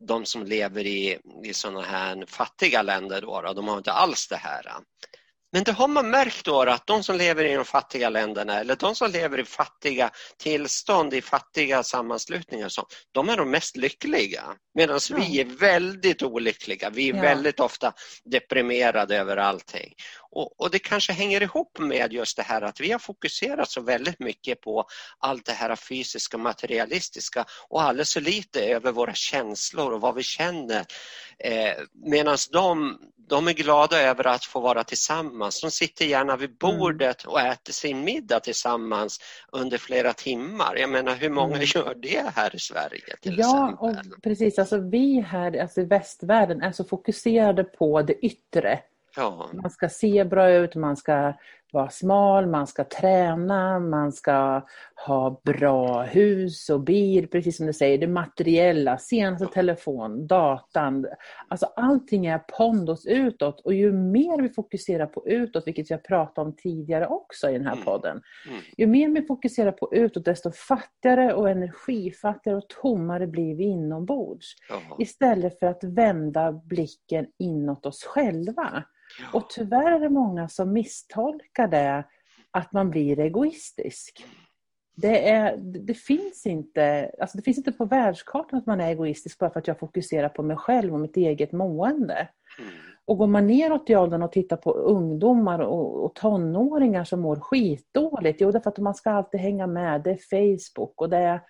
[0.07, 4.27] de som lever i, i sådana här fattiga länder då, då, de har inte alls
[4.27, 4.65] det här.
[5.51, 8.75] Men det har man märkt då att de som lever i de fattiga länderna eller
[8.75, 14.43] de som lever i fattiga tillstånd, i fattiga sammanslutningar, så, de är de mest lyckliga.
[14.73, 15.15] Medan ja.
[15.17, 16.89] vi är väldigt olyckliga.
[16.89, 17.21] Vi är ja.
[17.21, 19.93] väldigt ofta deprimerade över allting.
[20.31, 23.81] Och, och, det kanske hänger ihop med just det här att vi har fokuserat så
[23.81, 24.85] väldigt mycket på
[25.19, 30.23] allt det här fysiska materialistiska och alldeles för lite över våra känslor och vad vi
[30.23, 30.85] känner.
[31.39, 32.97] Eh, Medan de,
[33.29, 35.61] de är glada över att få vara tillsammans.
[35.61, 36.79] De sitter gärna vid mm.
[36.79, 39.19] bordet och äter sin middag tillsammans
[39.51, 40.75] under flera timmar.
[40.75, 41.67] Jag menar hur många mm.
[41.75, 44.13] gör det här i Sverige till ja, exempel?
[44.13, 44.59] Och precis.
[44.59, 48.79] Alltså, vi här alltså, i västvärlden är så fokuserade på det yttre
[49.15, 49.49] Ja.
[49.53, 51.33] Man ska se bra ut, man ska
[51.71, 54.65] vara smal, man ska träna, man ska
[55.05, 61.05] ha bra hus och bil, precis som du säger, det materiella, senaste telefon, datan.
[61.47, 66.47] Alltså allting är pondus utåt och ju mer vi fokuserar på utåt, vilket jag pratade
[66.47, 67.85] om tidigare också i den här mm.
[67.85, 68.21] podden.
[68.47, 68.61] Mm.
[68.77, 74.55] Ju mer vi fokuserar på utåt, desto fattigare och energifattigare och tommare blir vi inombords.
[74.99, 78.83] Istället för att vända blicken inåt oss själva.
[79.33, 82.03] Och tyvärr är det många som misstolkar det
[82.51, 84.25] att man blir egoistisk.
[84.95, 89.39] det, är, det, finns inte, alltså det finns inte på världskartan att man är egoistisk
[89.39, 92.27] bara för att jag fokuserar på mig själv och mitt eget mående.
[92.59, 92.71] Mm.
[93.05, 97.35] Och går man neråt i åldern och tittar på ungdomar och, och tonåringar som mår
[97.35, 100.01] skitdåligt, jo det är för att man ska alltid hänga med.
[100.03, 101.41] Det är Facebook och det är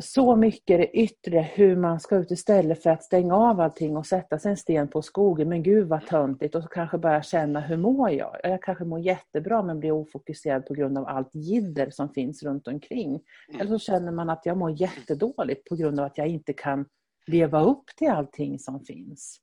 [0.00, 4.06] så mycket det yttre hur man ska ut istället för att stänga av allting och
[4.06, 5.48] sätta sig en sten på skogen.
[5.48, 8.36] Men gud vad töntigt och så kanske börja känna hur mår jag?
[8.42, 12.68] Jag kanske mår jättebra men blir ofokuserad på grund av allt jidder som finns runt
[12.68, 13.20] omkring.
[13.60, 16.86] Eller så känner man att jag mår jättedåligt på grund av att jag inte kan
[17.26, 19.40] leva upp till allting som finns.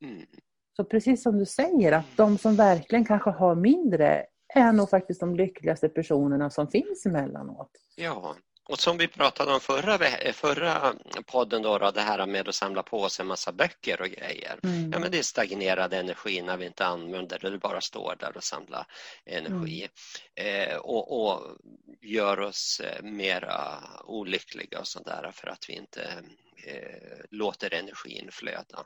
[0.75, 5.19] Så precis som du säger, att de som verkligen kanske har mindre är nog faktiskt
[5.19, 7.71] de lyckligaste personerna som finns emellanåt.
[7.95, 8.35] Ja,
[8.67, 9.97] och som vi pratade om förra,
[10.33, 10.93] förra
[11.25, 14.59] podden, då, då, det här med att samla på sig en massa böcker och grejer.
[14.63, 14.91] Mm.
[14.91, 18.37] Ja, men det är stagnerad energi när vi inte använder det, det bara står där
[18.37, 18.85] och samlar
[19.25, 19.87] energi.
[20.35, 20.69] Mm.
[20.69, 21.57] Eh, och, och,
[22.01, 26.23] gör oss eh, mera olyckliga och sådär för att vi inte
[26.65, 28.85] eh, låter energin flöda.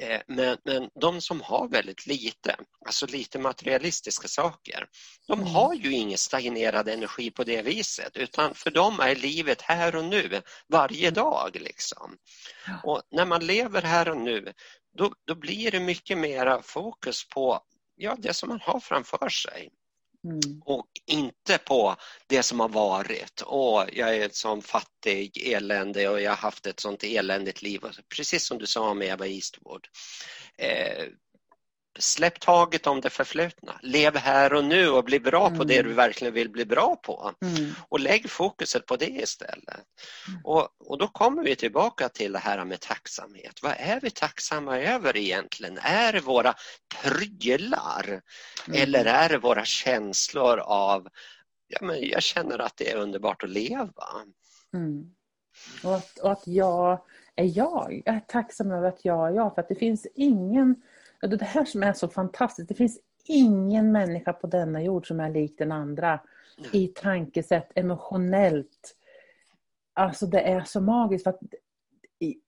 [0.00, 4.88] Eh, men, men de som har väldigt lite, alltså lite materialistiska saker,
[5.26, 5.52] de mm.
[5.52, 10.04] har ju ingen stagnerad energi på det viset utan för dem är livet här och
[10.04, 11.56] nu, varje dag.
[11.60, 12.16] Liksom.
[12.84, 14.52] Och när man lever här och nu,
[14.98, 17.60] då, då blir det mycket mera fokus på
[17.96, 19.70] ja, det som man har framför sig.
[20.26, 20.62] Mm.
[20.64, 23.42] Och inte på det som har varit.
[23.46, 27.80] Åh, jag är sån fattig elände och jag har haft ett sånt eländigt liv.
[28.16, 29.86] Precis som du sa med Eva Eastwood.
[30.58, 31.04] Eh,
[31.98, 33.78] Släpp taget om det förflutna.
[33.82, 35.58] Lev här och nu och bli bra mm.
[35.58, 35.96] på det du mm.
[35.96, 37.32] verkligen vill bli bra på.
[37.42, 37.72] Mm.
[37.88, 39.84] Och lägg fokuset på det istället.
[40.28, 40.40] Mm.
[40.44, 43.62] Och, och då kommer vi tillbaka till det här med tacksamhet.
[43.62, 45.78] Vad är vi tacksamma över egentligen?
[45.82, 46.54] Är det våra
[47.02, 48.20] prylar?
[48.68, 48.82] Mm.
[48.82, 51.08] Eller är det våra känslor av
[51.68, 54.06] ja, men jag känner att det är underbart att leva?
[54.74, 55.14] Mm.
[55.82, 57.04] Och, att, och att jag
[57.36, 58.02] är jag.
[58.04, 59.54] Jag är tacksam över att jag är jag.
[59.54, 60.82] För att det finns ingen
[61.20, 62.68] Ja, det här som är så fantastiskt.
[62.68, 66.20] Det finns ingen människa på denna jord som är lik den andra
[66.72, 68.96] i tankesätt, emotionellt.
[69.92, 71.24] Alltså det är så magiskt.
[71.24, 71.40] För att,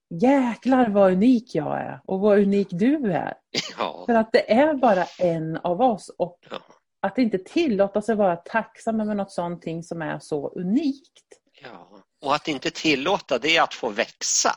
[0.09, 3.33] jäklar vad unik jag är och vad unik du är.
[3.77, 4.03] Ja.
[4.05, 6.09] För att det är bara en av oss.
[6.17, 6.57] Och ja.
[6.99, 11.25] att inte tillåta sig vara tacksam över något sånt som är så unikt.
[11.63, 12.03] Ja.
[12.21, 14.55] Och att inte tillåta det att få växa.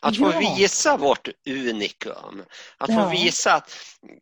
[0.00, 0.32] Att ja.
[0.32, 2.44] få visa vårt unikum.
[2.78, 3.02] Att ja.
[3.02, 3.76] få visa att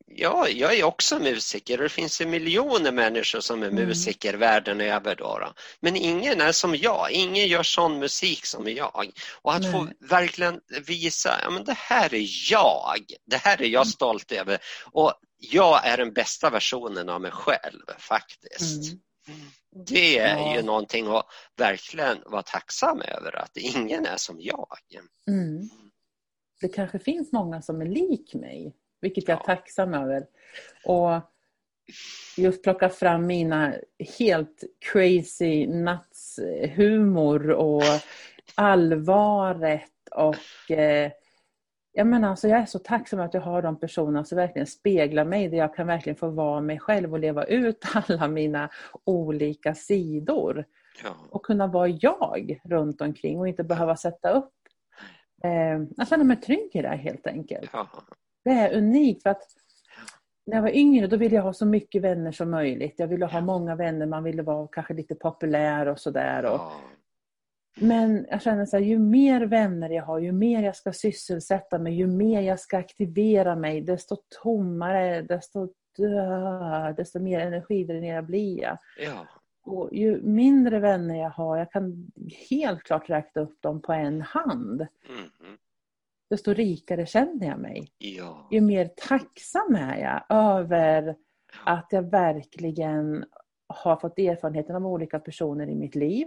[0.06, 3.88] ja, jag är också musiker och det finns en miljoner människor som är mm.
[3.88, 5.16] musiker världen över.
[5.16, 9.10] Då, då, Men ingen är som jag, ingen gör sån musik som jag.
[9.42, 9.72] Och att Nej.
[9.72, 13.04] få verkligen visa, ja men det här är jag.
[13.26, 13.92] Det här är jag mm.
[13.92, 14.58] stolt över.
[14.92, 18.88] Och jag är den bästa versionen av mig själv faktiskt.
[18.88, 19.00] Mm.
[19.70, 20.56] Det är ja.
[20.56, 24.76] ju någonting att verkligen vara tacksam över, att ingen är som jag.
[25.28, 25.68] Mm.
[26.60, 29.54] Det kanske finns många som är lik mig, vilket jag är ja.
[29.56, 30.26] tacksam över.
[30.84, 31.20] Och
[32.36, 33.74] just plocka fram mina
[34.18, 36.38] helt crazy nuts
[36.76, 37.82] humor och
[38.54, 41.12] allvaret och eh,
[41.92, 45.24] jag menar, alltså jag är så tacksam att jag har de personerna som verkligen speglar
[45.24, 48.68] mig, där jag kan verkligen få vara mig själv och leva ut alla mina
[49.04, 50.64] olika sidor.
[51.04, 51.10] Ja.
[51.30, 54.52] Och kunna vara jag runt omkring och inte behöva sätta upp...
[55.44, 57.70] Eh, jag känner mig trygg i det helt enkelt.
[57.72, 57.88] Ja.
[58.44, 59.42] Det är unikt för att
[60.46, 62.94] när jag var yngre då ville jag ha så mycket vänner som möjligt.
[62.96, 66.42] Jag ville ha många vänner, man ville vara kanske lite populär och sådär.
[66.42, 66.72] Ja.
[67.74, 71.78] Men jag känner så här, ju mer vänner jag har, ju mer jag ska sysselsätta
[71.78, 78.62] mig, ju mer jag ska aktivera mig, desto tommare, desto, dö, desto mer energidränerad blir
[78.62, 78.78] jag.
[78.98, 79.26] Ja.
[79.64, 82.12] Och ju mindre vänner jag har, jag kan
[82.50, 85.56] helt klart räkna upp dem på en hand, mm.
[86.30, 87.92] desto rikare känner jag mig.
[87.98, 88.48] Ja.
[88.50, 91.16] Ju mer tacksam är jag över
[91.64, 93.24] att jag verkligen
[93.66, 96.26] har fått erfarenheten av olika personer i mitt liv.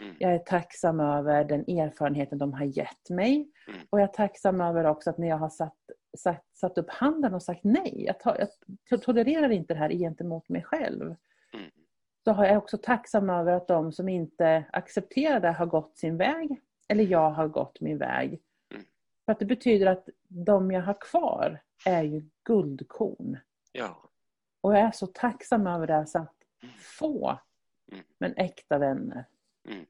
[0.00, 0.16] Mm.
[0.18, 3.50] Jag är tacksam över den erfarenheten de har gett mig.
[3.68, 3.80] Mm.
[3.90, 5.78] Och jag är tacksam över också att när jag har satt,
[6.18, 8.30] satt, satt upp handen och sagt nej, jag, to,
[8.90, 11.02] jag tolererar inte det här gentemot mig själv.
[11.54, 11.70] Mm.
[12.24, 16.16] Så har jag också tacksam över att de som inte accepterar det har gått sin
[16.16, 16.60] väg.
[16.88, 18.40] Eller jag har gått min väg.
[18.70, 18.84] Mm.
[19.24, 23.38] För att det betyder att de jag har kvar är ju guldkorn.
[23.72, 24.10] Ja.
[24.60, 26.34] Och jag är så tacksam över det så att
[26.98, 27.38] få,
[28.18, 29.24] men äkta vänner.
[29.68, 29.86] Mm.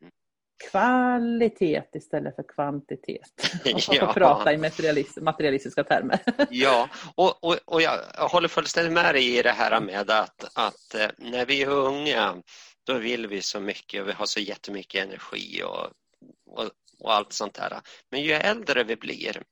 [0.71, 3.65] Kvalitet istället för kvantitet.
[3.65, 4.13] Om ja.
[4.13, 4.59] prata i
[5.21, 6.19] materialistiska termer.
[6.51, 10.95] ja, och, och, och jag håller fullständigt med dig i det här med att, att
[10.95, 12.43] eh, när vi är unga
[12.87, 15.91] då vill vi så mycket och vi har så jättemycket energi och,
[16.47, 16.71] och,
[17.01, 17.81] och allt sånt där.
[18.11, 19.43] Men ju äldre vi blir,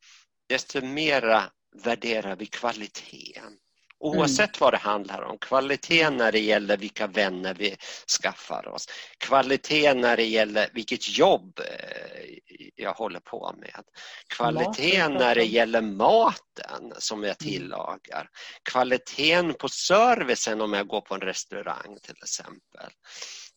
[0.49, 1.43] desto mera
[1.85, 3.59] värderar vi kvaliteten.
[4.03, 4.59] Oavsett mm.
[4.61, 5.39] vad det handlar om.
[5.39, 7.77] Kvalitet när det gäller vilka vänner vi
[8.23, 8.89] skaffar oss.
[9.19, 12.39] Kvalitet när det gäller vilket jobb eh,
[12.75, 13.85] jag håller på med.
[14.29, 17.53] Kvalitet när det gäller maten som jag mm.
[17.53, 18.29] tillagar.
[18.71, 22.91] Kvaliteten på servicen om jag går på en restaurang till exempel.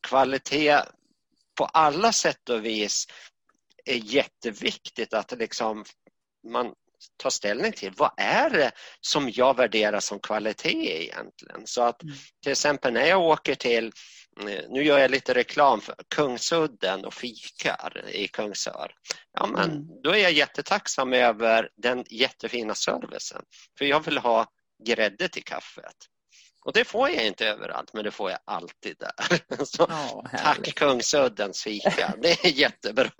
[0.07, 0.79] Kvalitet
[1.57, 3.05] på alla sätt och vis
[3.85, 5.85] är jätteviktigt att liksom
[6.47, 6.73] man
[7.17, 11.61] ta ställning till vad är det som jag värderar som kvalitet egentligen.
[11.65, 12.15] Så att mm.
[12.43, 13.91] till exempel när jag åker till,
[14.41, 18.91] eh, nu gör jag lite reklam för Kungsudden och fikar i Kungsör.
[19.33, 20.01] Ja, men mm.
[20.03, 23.43] då är jag jättetacksam över den jättefina servicen.
[23.77, 24.47] För jag vill ha
[24.87, 25.95] grädde till kaffet.
[26.66, 29.66] Och det får jag inte överallt, men det får jag alltid där.
[29.66, 33.11] Så, oh, tack Kungsuddens fika, det är jättebra.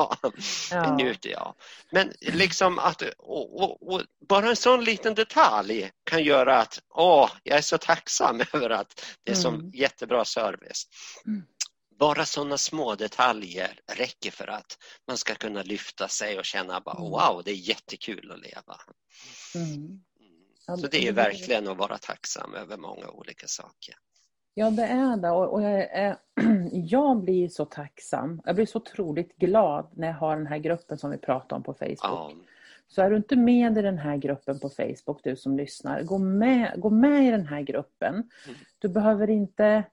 [0.72, 0.82] Ja.
[0.82, 1.56] Det njuter jag.
[1.92, 7.32] Men liksom att, och, och, och, bara en sån liten detalj kan göra att åh,
[7.44, 9.72] jag är så tacksam över att det är mm.
[9.72, 10.88] så jättebra service.
[11.26, 11.44] Mm.
[12.00, 14.78] Bara sådana små detaljer räcker för att
[15.08, 17.10] man ska kunna lyfta sig och känna bara mm.
[17.10, 18.80] wow, det är jättekul att leva.
[19.56, 20.02] Mm.
[20.66, 23.96] Så det är verkligen att vara tacksam över många olika saker.
[24.54, 25.30] Ja, det är det.
[25.30, 26.18] Och jag, är,
[26.72, 28.42] jag blir så tacksam.
[28.46, 31.64] Jag blir så otroligt glad när jag har den här gruppen som vi pratar om
[31.64, 32.00] på Facebook.
[32.02, 32.32] Ja.
[32.88, 36.18] Så är du inte med i den här gruppen på Facebook, du som lyssnar, gå
[36.18, 38.14] med, gå med i den här gruppen.
[38.14, 38.58] Mm.
[38.80, 39.84] Du behöver inte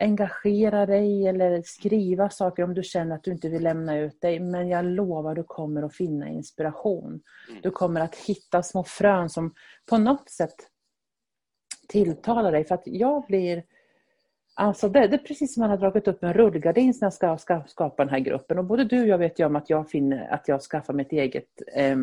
[0.00, 4.40] engagera dig eller skriva saker om du känner att du inte vill lämna ut dig.
[4.40, 7.22] Men jag lovar, du kommer att finna inspiration.
[7.48, 7.60] Mm.
[7.62, 9.54] Du kommer att hitta små frön som
[9.86, 10.54] på något sätt
[11.88, 12.64] tilltalar dig.
[12.64, 13.64] För att jag blir...
[14.54, 17.38] Alltså det, det är precis som man har dragit upp en rullgardin när jag ska,
[17.38, 18.58] ska skapa den här gruppen.
[18.58, 21.12] Och både du och jag vet ju om att jag finner att jag skaffar mitt
[21.12, 21.96] eget eh,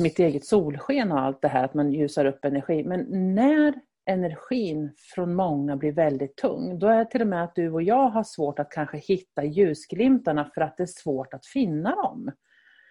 [0.00, 2.84] mitt eget solsken och allt det här, att man ljusar upp energi.
[2.84, 3.74] Men när
[4.06, 7.82] energin från många blir väldigt tung, då är det till och med att du och
[7.82, 12.32] jag har svårt att kanske hitta ljusglimtarna för att det är svårt att finna dem.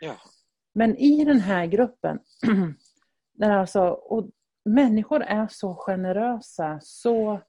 [0.01, 0.16] Ja.
[0.74, 2.20] Men i den här gruppen,
[3.34, 4.30] där alltså, och
[4.66, 7.41] människor är så generösa, så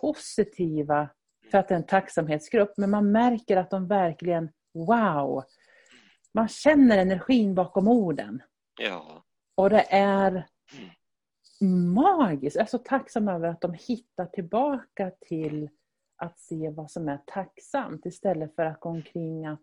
[0.00, 1.08] positiva
[1.50, 5.44] för att det är en tacksamhetsgrupp, men man märker att de verkligen, wow!
[6.34, 8.42] Man känner energin bakom orden.
[8.80, 9.24] Ja.
[9.54, 10.90] Och det är mm
[11.62, 12.56] magiskt.
[12.56, 15.68] Jag är så tacksam över att de hittar tillbaka till
[16.16, 19.60] att se vad som är tacksamt istället för att gå omkring att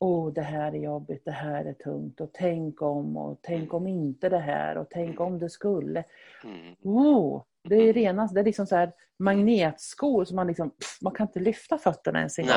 [0.00, 3.74] Åh, oh, det här är jobbigt, det här är tungt och tänk om och tänk
[3.74, 6.04] om inte det här och tänk om det skulle.
[6.82, 11.12] Oh, det är rena, det är liksom så här magnetskor som man liksom, pff, man
[11.12, 12.54] kan inte lyfta fötterna ens en gång.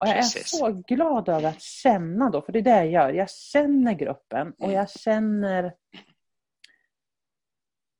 [0.00, 3.10] Och jag är så glad över att känna då, för det är det jag gör.
[3.10, 5.74] Jag känner gruppen och jag känner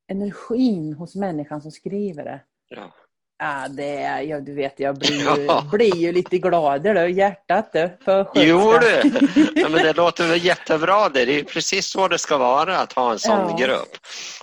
[0.08, 2.40] energin hos människan som skriver det.
[2.68, 2.94] Ja.
[3.40, 5.64] Ja, det är, ja, du vet, jag blir ju, ja.
[5.72, 7.90] blir ju lite gladare då, hjärtat du.
[8.34, 9.02] Jo du,
[9.60, 11.24] ja, men det låter väl jättebra det.
[11.24, 13.66] Det är precis så det ska vara att ha en sån ja.
[13.66, 13.96] grupp.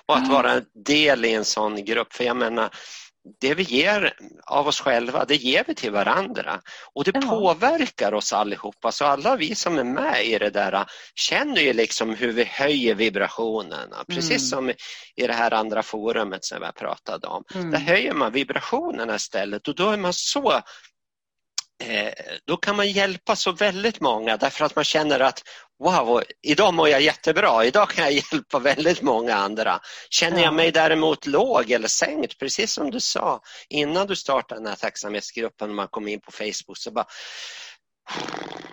[0.05, 2.13] Och att vara en del i en sån grupp.
[2.13, 2.69] För jag menar,
[3.41, 4.13] det vi ger
[4.45, 6.61] av oss själva, det ger vi till varandra.
[6.93, 7.21] Och det ja.
[7.21, 8.91] påverkar oss allihopa.
[8.91, 12.95] Så alla vi som är med i det där känner ju liksom hur vi höjer
[12.95, 14.03] vibrationerna.
[14.07, 14.69] Precis mm.
[14.69, 14.69] som
[15.15, 17.43] i det här andra forumet som jag pratade om.
[17.55, 17.71] Mm.
[17.71, 20.61] Där höjer man vibrationerna istället och då är man så
[22.47, 25.43] då kan man hjälpa så väldigt många därför att man känner att
[25.79, 29.79] wow, idag mår jag jättebra, idag kan jag hjälpa väldigt många andra.
[30.09, 34.67] Känner jag mig däremot låg eller sänkt, precis som du sa innan du startade den
[34.67, 37.05] här tacksamhetsgruppen och man kom in på Facebook så bara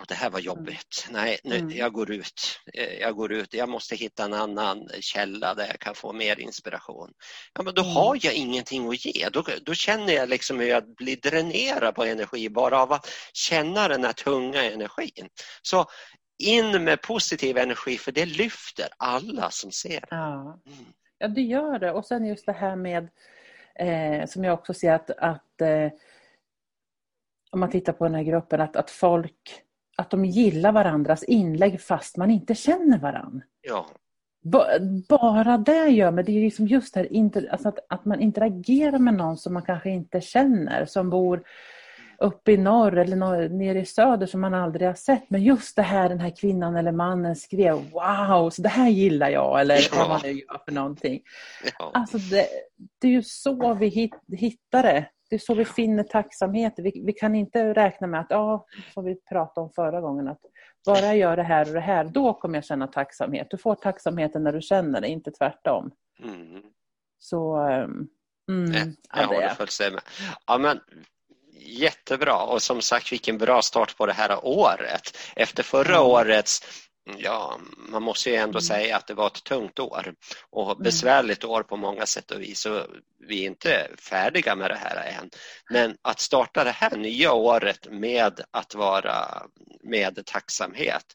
[0.07, 1.07] det här var jobbigt.
[1.11, 1.77] Nej, nu, mm.
[1.77, 2.59] jag går ut.
[2.73, 3.53] Eh, jag går ut.
[3.53, 7.13] Jag måste hitta en annan källa där jag kan få mer inspiration.
[7.53, 7.93] Ja, men då mm.
[7.93, 9.29] har jag ingenting att ge.
[9.29, 13.87] Då, då känner jag liksom hur jag blir dränerad på energi bara av att känna
[13.87, 15.29] den här tunga energin.
[15.61, 15.85] Så
[16.43, 20.03] in med positiv energi för det lyfter alla som ser.
[20.09, 20.85] Ja, mm.
[21.17, 21.91] ja det gör det.
[21.91, 23.09] Och sen just det här med
[23.75, 25.89] eh, som jag också ser att, att eh,
[27.53, 29.63] om man tittar på den här gruppen, att, att folk
[29.95, 33.41] att de gillar varandras inlägg fast man inte känner varandra.
[33.61, 33.87] Ja.
[35.09, 38.99] Bara det gör men det är liksom just det här, alltså att, att man interagerar
[38.99, 41.43] med någon som man kanske inte känner, som bor
[42.17, 45.29] uppe i norr eller norr, nere i söder som man aldrig har sett.
[45.29, 49.29] Men just det här den här kvinnan eller mannen skrev, wow, så det här gillar
[49.29, 49.97] jag, eller ja.
[49.97, 51.21] vad man nu gör för någonting.
[51.79, 51.91] Ja.
[51.93, 52.47] Alltså det,
[52.99, 55.05] det är ju så vi hittar det.
[55.33, 56.73] Det är så vi finner tacksamhet.
[56.77, 60.41] Vi, vi kan inte räkna med att, ja, som vi pratade om förra gången, att
[60.85, 63.47] bara jag gör det här och det här, då kommer jag känna tacksamhet.
[63.49, 65.91] Du får tacksamheten när du känner det, inte tvärtom.
[66.23, 66.63] Mm.
[67.19, 68.07] Så, ehm,
[68.49, 70.03] mm, jag, jag håller fullständigt med.
[70.47, 70.79] Ja, men,
[71.65, 75.17] jättebra och som sagt vilken bra start på det här året.
[75.35, 76.07] Efter förra mm.
[76.07, 76.61] årets
[77.17, 78.61] Ja, man måste ju ändå mm.
[78.61, 80.13] säga att det var ett tungt år
[80.49, 80.83] och mm.
[80.83, 82.65] besvärligt år på många sätt och vis.
[82.65, 82.85] Och
[83.27, 85.29] vi är inte färdiga med det här än.
[85.69, 89.47] Men att starta det här nya året med att vara
[89.83, 91.05] med tacksamhet,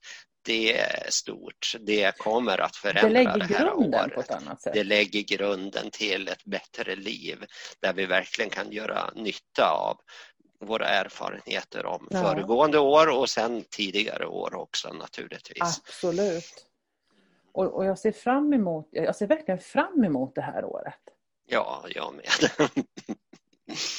[0.49, 1.77] det är stort.
[1.81, 4.31] Det kommer att förändra det, det här året.
[4.73, 7.45] Det lägger grunden till ett bättre liv
[7.83, 10.01] där vi verkligen kan göra nytta av
[10.61, 12.23] våra erfarenheter om ja.
[12.23, 15.81] föregående år och sen tidigare år också naturligtvis.
[15.87, 16.67] Absolut.
[17.53, 21.01] Och, och, jag ser fram emot, jag ser verkligen fram emot det här året.
[21.47, 22.71] Ja, jag med.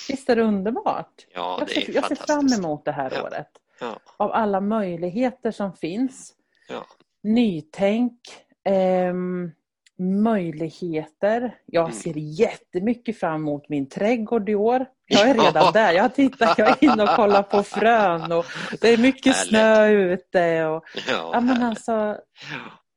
[0.09, 1.27] Visst är det underbart?
[1.33, 3.23] Ja, det är jag, ser, jag ser fram emot det här ja.
[3.23, 3.47] året.
[3.79, 3.99] Ja.
[4.17, 6.33] Av alla möjligheter som finns.
[6.69, 6.85] Ja.
[7.23, 8.21] Nytänk,
[8.63, 9.51] ehm,
[9.99, 11.55] möjligheter.
[11.65, 11.97] Jag mm.
[11.97, 14.85] ser jättemycket fram emot min trädgård i år.
[15.05, 15.93] Jag är redan där.
[15.93, 18.45] Jag har tittat, jag är inne och kollar på frön och
[18.81, 20.65] det är mycket snö ute.
[20.65, 22.17] Och, ja, ja, men alltså,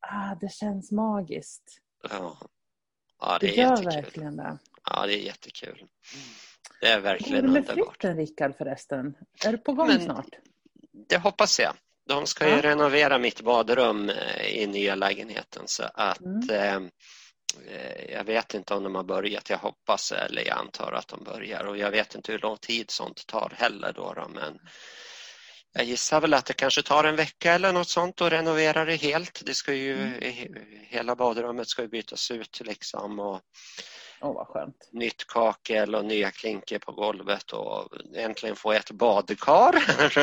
[0.01, 1.79] ah, det känns magiskt.
[2.11, 2.37] Ja,
[3.21, 3.93] ja det, det gör jättekul.
[3.93, 4.59] verkligen det.
[4.91, 5.85] Ja, det är jättekul.
[6.81, 7.69] Det är verkligen underbart.
[7.69, 9.15] Hur är det med flytten, Rickard, förresten?
[9.47, 10.29] Är du på gång men, snart?
[11.09, 11.73] Det hoppas jag.
[12.09, 16.51] De ska ju renovera mitt badrum eh, i nya lägenheten så att mm.
[16.51, 16.77] eh,
[17.75, 19.51] eh, jag vet inte om de har börjat.
[19.51, 22.91] Jag hoppas eller jag antar att de börjar och jag vet inte hur lång tid
[22.91, 24.59] sånt tar heller då, då men
[25.75, 28.97] jag gissar väl att det kanske tar en vecka eller något sånt att renovera det
[28.97, 29.43] helt.
[29.47, 30.55] Det ska ju, mm.
[30.89, 33.41] Hela badrummet ska ju bytas ut liksom och
[34.23, 34.89] Oh, vad skönt.
[34.93, 39.75] Nytt kakel och nya klinker på golvet och äntligen få ett badkar.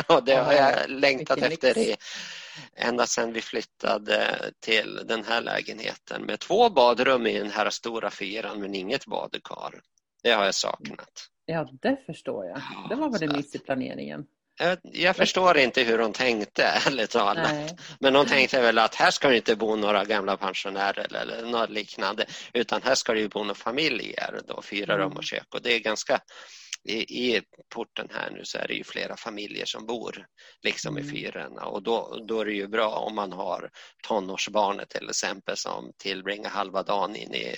[0.16, 1.96] och det har jag längtat efter i,
[2.76, 8.10] ända sedan vi flyttade till den här lägenheten med två badrum i den här stora
[8.10, 9.82] fyran men inget badkar.
[10.24, 11.30] Det har jag saknat.
[11.46, 12.62] Ja, det förstår jag.
[12.90, 14.26] Det var väl en miss i planeringen.
[14.82, 17.74] Jag förstår inte hur de tänkte, ärligt talat.
[18.00, 21.70] Men de tänkte väl att här ska det inte bo några gamla pensionärer eller något
[21.70, 25.24] liknande, utan här ska det ju bo några familjer, då, fyra rum och mm.
[25.24, 25.48] kök.
[25.54, 26.22] Och det är ganska
[26.84, 27.42] i, i
[27.76, 30.26] porten här nu så är det ju flera familjer som bor
[30.64, 31.10] liksom mm.
[31.10, 33.70] i fyrorna och då, då är det ju bra om man har
[34.08, 37.56] tonårsbarnet till exempel som tillbringar halva dagen inne i,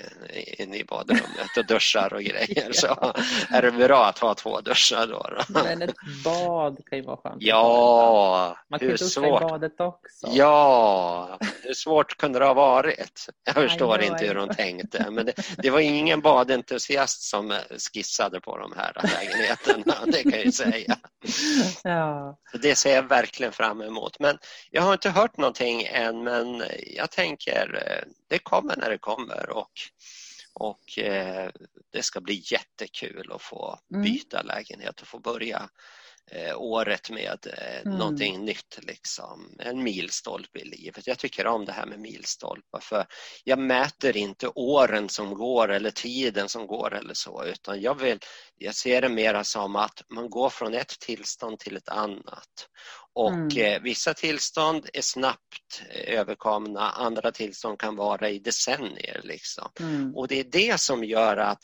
[0.57, 2.73] in i badrummet och duschar och grejer ja.
[2.73, 3.13] så
[3.49, 5.27] är det bra att ha två duschar då.
[5.29, 5.63] då.
[5.63, 7.37] Men ett bad kan ju vara skönt.
[7.39, 9.41] Ja, man kan ju duscha svårt?
[9.41, 10.27] i badet också.
[10.29, 13.25] Ja, hur svårt kunde det ha varit?
[13.43, 17.53] Jag förstår know, inte hur de tänkte men det, det var ingen badentusiast som
[17.93, 20.97] skissade på de här lägenheterna, det kan jag ju säga.
[21.83, 22.37] Ja.
[22.61, 24.19] det ser jag verkligen fram emot.
[24.19, 24.37] Men
[24.71, 26.63] jag har inte hört någonting än men
[26.95, 29.71] jag tänker eh, det kommer när det kommer och,
[30.53, 31.49] och eh,
[31.91, 34.03] det ska bli jättekul att få mm.
[34.03, 35.69] byta lägenhet och få börja
[36.55, 37.97] året med eh, mm.
[37.97, 39.55] någonting nytt, liksom.
[39.59, 41.07] en milstolpe i livet.
[41.07, 43.05] Jag tycker om det här med milstolpar för
[43.43, 48.19] jag mäter inte åren som går eller tiden som går eller så utan jag, vill,
[48.55, 52.67] jag ser det mera som att man går från ett tillstånd till ett annat.
[53.13, 53.57] Och mm.
[53.57, 59.21] eh, vissa tillstånd är snabbt överkomna, andra tillstånd kan vara i decennier.
[59.23, 59.71] Liksom.
[59.79, 60.15] Mm.
[60.15, 61.59] Och det är det som gör att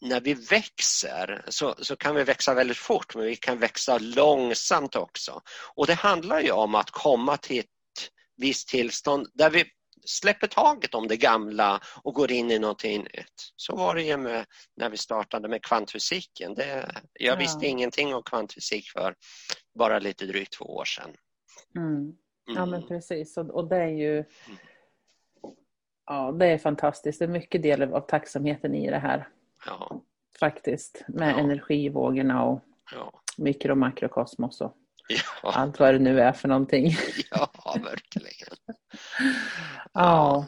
[0.00, 4.96] när vi växer så, så kan vi växa väldigt fort men vi kan växa långsamt
[4.96, 5.40] också.
[5.74, 7.66] Och det handlar ju om att komma till ett
[8.36, 9.64] visst tillstånd där vi
[10.06, 13.52] släpper taget om det gamla och går in i någonting nytt.
[13.56, 14.46] Så var det ju med,
[14.76, 16.54] när vi startade med kvantfysiken.
[16.54, 17.38] Det, jag ja.
[17.38, 19.14] visste ingenting om kvantfysik för
[19.78, 21.10] bara lite drygt två år sedan.
[21.76, 22.12] Mm.
[22.46, 22.88] Ja men mm.
[22.88, 24.24] precis och, och det är ju
[26.06, 27.18] Ja, det är fantastiskt.
[27.18, 29.28] Det är mycket del av tacksamheten i det här.
[29.66, 30.02] Ja.
[30.40, 31.38] Faktiskt, med ja.
[31.38, 32.60] energivågorna och
[32.94, 33.12] ja.
[33.36, 34.76] mikro och makrokosmos och
[35.08, 35.52] ja.
[35.52, 36.96] allt vad det nu är för någonting.
[37.30, 38.56] Ja, verkligen.
[39.92, 40.46] ja.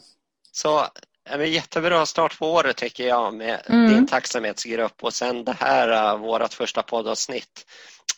[0.53, 0.87] Så
[1.31, 3.95] en jättebra start på året tycker jag med mm.
[3.95, 7.67] din tacksamhetsgrupp och sen det här, uh, vårt första poddavsnitt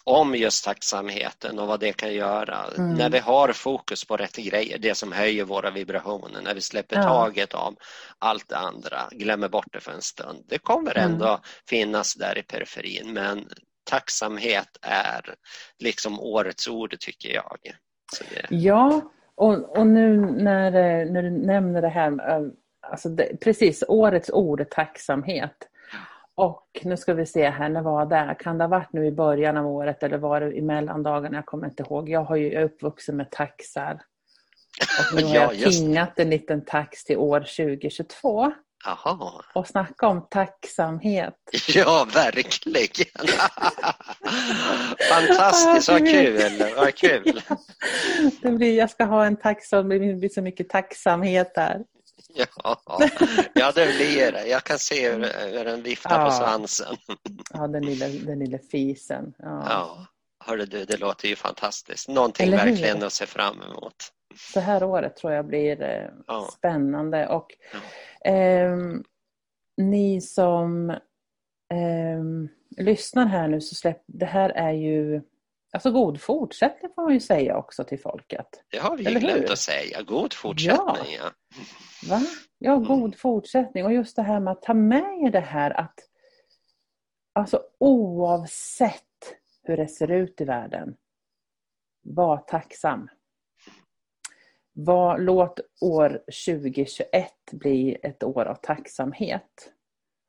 [0.05, 2.65] om just tacksamheten och vad det kan göra.
[2.79, 2.95] Mm.
[2.95, 6.97] När vi har fokus på rätt grejer, det som höjer våra vibrationer, när vi släpper
[6.97, 7.03] ja.
[7.03, 7.77] taget om
[8.19, 10.45] allt det andra, glömmer bort det för en stund.
[10.49, 11.13] Det kommer mm.
[11.13, 11.41] ändå mm.
[11.69, 13.49] finnas där i periferin men
[13.87, 15.35] tacksamhet är
[15.79, 17.57] liksom årets ord tycker jag.
[17.63, 18.47] Det...
[18.51, 20.71] Ja, och, och nu när,
[21.05, 22.13] när du nämner det här,
[22.81, 25.69] alltså det, precis årets ord tacksamhet.
[26.35, 28.37] Och nu ska vi se här, när var det?
[28.39, 31.37] Kan det ha varit nu i början av året eller var det i mellandagarna?
[31.37, 32.09] Jag kommer inte ihåg.
[32.09, 34.01] Jag, har ju, jag är uppvuxen med taxar.
[35.13, 38.53] Och nu har Ja, jag tingat en liten tax till år 2022.
[38.87, 39.43] Jaha.
[39.55, 41.35] Och snacka om tacksamhet.
[41.69, 43.29] Ja, verkligen.
[45.11, 46.73] Fantastiskt, vad kul.
[46.77, 47.43] Vad kul.
[48.43, 51.81] Det blir, jag ska ha en taxa, det blir så mycket tacksamhet där.
[52.35, 52.81] Ja,
[53.55, 54.47] ja det blir det.
[54.47, 56.31] Jag kan se hur, den viftar på Ja.
[56.31, 56.97] svansen.
[57.55, 59.35] Ja, den lilla, den lilla fisen.
[59.39, 59.67] Ja.
[59.69, 60.07] Ja,
[60.45, 62.09] hörru du, det låter ju fantastiskt.
[62.09, 63.97] Någonting verkligen att se fram emot.
[64.37, 66.49] Så här året tror jag blir eh, Ja.
[66.53, 67.29] spännande.
[67.29, 67.79] Och Ja.
[68.31, 69.05] ehm,
[69.77, 70.91] ni som
[71.75, 75.23] ehm, lyssnar här nu så släpp, det här är ju
[75.73, 78.47] alltså god fortsättning får man ju säga också till folket.
[78.71, 80.03] Det har vi ju glömt att säga.
[80.03, 81.17] God fortsättning.
[81.21, 81.31] Ja.
[82.11, 82.21] Va?
[82.59, 82.85] Ja, Mm.
[82.89, 83.85] god fortsättning.
[83.85, 85.95] Och just det här med att ta med er det här att
[87.33, 89.03] alltså oavsett
[89.63, 90.97] hur det ser ut i världen,
[92.03, 93.09] var tacksam.
[94.79, 99.73] Var, låt år 2021 bli ett år av tacksamhet.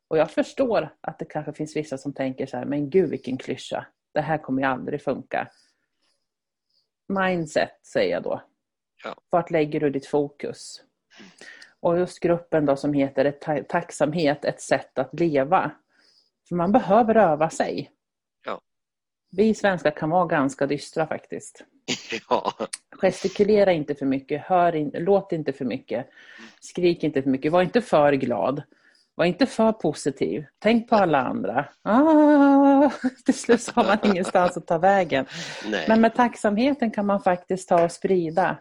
[0.08, 3.38] Och jag förstår att det kanske finns vissa som tänker så här, men gud vilken
[3.38, 3.86] klyscha.
[4.14, 5.52] Det här kommer ju aldrig funka.
[7.08, 8.42] Mindset säger jag då.
[9.04, 9.16] Ja.
[9.30, 10.84] Vart lägger du ditt fokus?
[11.80, 15.72] Och just gruppen då som heter ett ta- Tacksamhet, ett sätt att leva.
[16.50, 17.92] För man behöver öva sig.
[18.46, 18.62] Ja.
[19.32, 21.66] Vi svenskar kan vara ganska dystra faktiskt.
[22.30, 22.54] Ja.
[23.02, 26.10] Gestikulera inte för mycket, hör in, låt inte för mycket,
[26.62, 28.64] skrik inte för mycket, var inte för glad.
[29.16, 30.46] Var inte för positiv.
[30.60, 31.66] Tänk på alla andra.
[31.82, 32.92] Ah,
[33.26, 35.26] till slut har man ingenstans att ta vägen.
[35.72, 35.86] Nej.
[35.88, 38.58] Men med tacksamheten kan man faktiskt ta och sprida.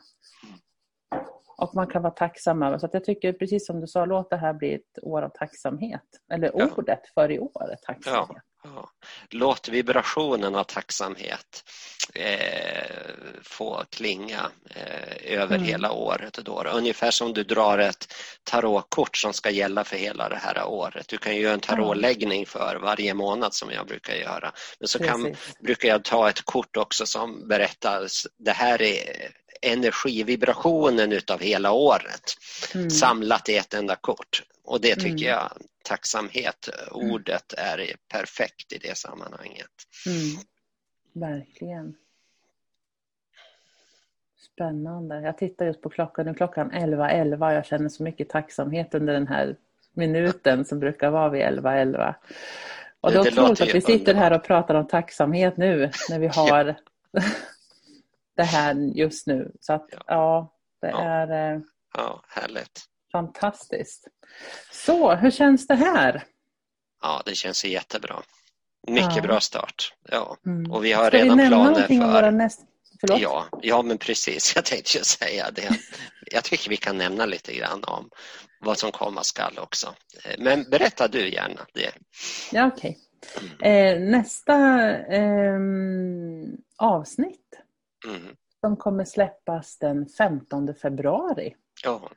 [1.58, 2.78] Och man kan vara tacksam över.
[2.78, 6.02] Så jag tycker precis som du sa, låt det här bli ett år av tacksamhet.
[6.32, 6.68] Eller Ja.
[6.76, 8.26] ordet för i år är tacksamhet.
[8.28, 8.40] Ja.
[9.30, 11.64] Låt vibrationen av tacksamhet
[12.14, 12.86] eh,
[13.42, 15.68] få klinga eh, över Mm.
[15.68, 16.38] hela året.
[16.42, 16.62] Då.
[16.62, 18.12] Ungefär som du drar ett
[18.44, 21.08] tarotkort som ska gälla för hela det här året.
[21.08, 24.52] Du kan ju göra en tarotläggning för varje månad som jag brukar göra.
[24.80, 28.06] Men så kan, brukar jag ta ett kort också som berättar
[28.38, 29.30] det här är
[29.62, 32.36] energivibrationen utav hela året
[32.74, 32.90] Mm.
[32.90, 34.42] samlat i ett enda kort.
[34.64, 35.18] Och det tycker Mm.
[35.28, 35.50] jag,
[35.84, 39.70] tacksamhet, ordet är perfekt i det sammanhanget.
[40.07, 40.44] Mm.
[41.12, 41.94] Verkligen.
[44.54, 45.20] Spännande.
[45.20, 46.26] Jag tittar just på klockan.
[46.26, 47.54] Nu klockan 11.11.
[47.54, 49.57] Jag känner så mycket tacksamhet under den här
[49.92, 52.14] minuten som brukar vara vid 11.11.
[53.00, 56.26] Och det är otroligt att vi sitter här och pratar om tacksamhet nu när vi
[56.26, 56.76] har
[58.37, 59.53] det här just nu.
[59.61, 60.03] Så att Ja.
[60.07, 61.03] ja, det Ja.
[61.03, 61.61] är eh,
[61.95, 62.80] Ja, härligt.
[63.12, 64.09] fantastiskt.
[64.72, 66.24] Så, hur känns det här?
[67.03, 68.22] Ja, det känns jättebra.
[68.89, 69.22] Mycket Ja.
[69.22, 69.95] bra start.
[70.11, 70.72] Ja, Mm.
[70.72, 72.30] och vi har Ska vi redan nämna planer om våra för...
[72.30, 72.64] nästa...
[73.01, 73.20] Förlåt?
[73.20, 74.53] Ja, ja, men precis.
[74.57, 75.68] Jag tänkte ju säga det.
[76.32, 78.11] Jag tycker vi kan nämna lite grann om
[78.61, 79.95] vad som komma skall också.
[80.39, 81.91] Men berätta du gärna det.
[82.53, 82.99] Ja, okej.
[83.62, 84.55] Eh, nästa
[84.97, 87.61] ehm, avsnitt
[88.07, 88.36] Mm.
[88.61, 91.54] som kommer släppas den 15 februari.
[91.84, 92.11] Ja,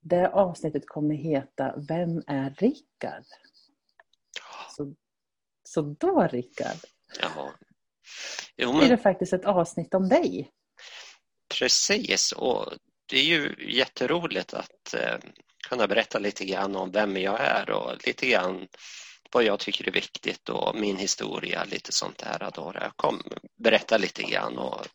[0.00, 3.24] Det avsnittet kommer heta Vem är Rickard?
[4.76, 4.94] Så,
[5.62, 6.76] så då Rickard,
[7.20, 7.52] ja.
[8.56, 10.50] Jo, men det faktiskt ett avsnitt om dig.
[11.58, 12.72] Precis, och
[13.06, 15.18] det är ju jätteroligt att eh,
[15.68, 18.68] kunna berätta lite grann om vem jag är och lite grann
[19.32, 22.50] vad jag tycker är viktigt och min historia, lite sånt där.
[22.54, 22.72] Då.
[22.96, 23.22] Kommer
[23.64, 24.86] berätta lite grann och,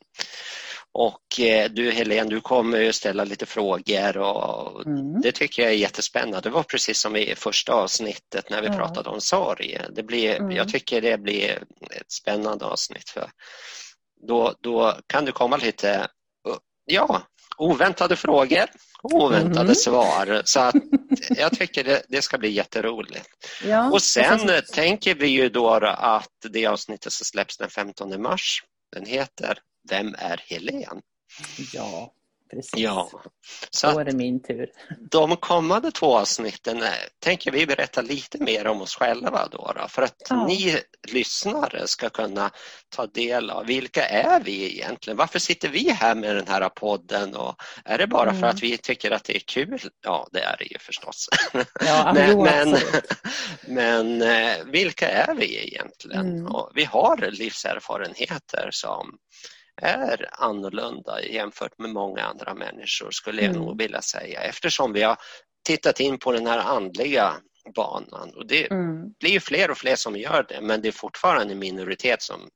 [0.91, 5.21] och eh, du Helene, du kommer ju ställa lite frågor och Mm.
[5.21, 6.41] det tycker jag är jättespännande.
[6.41, 8.73] Det var precis som i första avsnittet när vi Ja.
[8.77, 9.77] pratade om sorg.
[9.89, 10.51] Det blir, Mm.
[10.51, 13.29] Jag tycker det blir ett spännande avsnitt för
[14.27, 16.07] då, då kan du komma lite
[16.86, 17.21] ja,
[17.58, 18.66] oväntade frågor,
[19.03, 19.76] oväntade Mhm.
[19.76, 20.41] svar.
[20.45, 20.76] Så att
[21.38, 23.28] jag tycker det, det ska bli jätteroligt.
[23.64, 28.64] Ja, Och sen tänker vi ju då att det avsnittet som släpps den 15 mars,
[28.95, 29.58] den heter
[29.89, 31.01] Vem är Helen?
[31.74, 32.14] Ja,
[32.51, 32.73] precis.
[32.79, 33.09] Ja,
[33.69, 34.69] så Då är det min tur.
[35.11, 36.89] de kommande två avsnitten eh,
[37.19, 40.47] tänker vi berätta lite mer om oss själva då, då för att Ja.
[40.47, 42.51] ni lyssnare ska kunna
[42.95, 45.17] ta del av vilka är vi egentligen?
[45.17, 48.49] Varför sitter vi här med den här podden och är det bara för Mm.
[48.49, 49.79] att vi tycker att det är kul?
[50.01, 51.29] Ja, det är det ju förstås.
[51.85, 52.77] Ja, men men,
[53.67, 56.29] men eh, vilka är vi egentligen?
[56.29, 56.45] Mm.
[56.47, 59.17] Och vi har livserfarenheter som
[59.82, 63.61] är annorlunda jämfört med många andra människor skulle jag Mm.
[63.61, 65.17] nog vilja säga eftersom vi har
[65.65, 67.34] tittat in på den här andliga
[67.76, 68.34] banan.
[68.36, 69.13] Och det mm.
[69.19, 72.49] blir ju fler och fler som gör det men det är fortfarande en minoritet som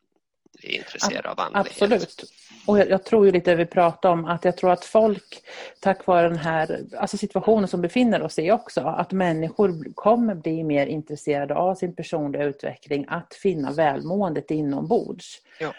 [0.64, 1.82] är intresserade av andlighet.
[1.82, 2.24] Absolut.
[2.66, 5.42] Och jag, jag, tror ju lite det vi pratade om att jag tror att folk
[5.80, 10.64] tack vare den här alltså situationen som befinner oss i också att människor kommer bli
[10.64, 15.42] mer intresserade av sin personliga utveckling att finna välmåendet inombords.
[15.60, 15.74] Ja.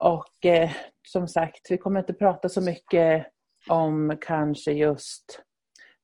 [0.00, 0.70] Och eh,
[1.08, 3.26] som sagt, vi kommer inte prata så mycket
[3.68, 5.42] om kanske just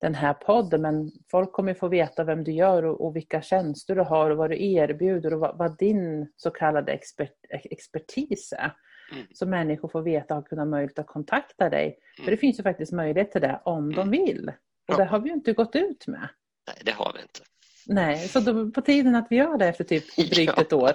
[0.00, 3.94] den här podden men folk kommer få veta vem du gör och, och vilka tjänster
[3.94, 8.72] du har och vad du erbjuder och vad, vad din så kallade expert, expertis är.
[9.12, 9.26] Mm.
[9.34, 11.84] Så människor får veta och kunna möjlighet att kontakta dig.
[11.84, 12.24] Mm.
[12.24, 13.96] För det finns ju faktiskt möjlighet till det om mm.
[13.96, 14.48] de vill.
[14.88, 14.96] Och ja.
[14.96, 16.28] det har vi ju inte gått ut med.
[16.66, 17.40] Nej, det har vi inte.
[17.86, 20.62] Nej, så då, på tiden att vi gör det efter typ drygt ja.
[20.62, 20.92] ett år.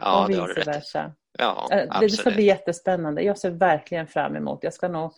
[0.00, 1.12] Ja, och vice versa.
[1.38, 3.22] Ja, eh, det ska bli jättespännande.
[3.22, 4.58] Jag ser verkligen fram emot.
[4.62, 5.12] Jag ska nog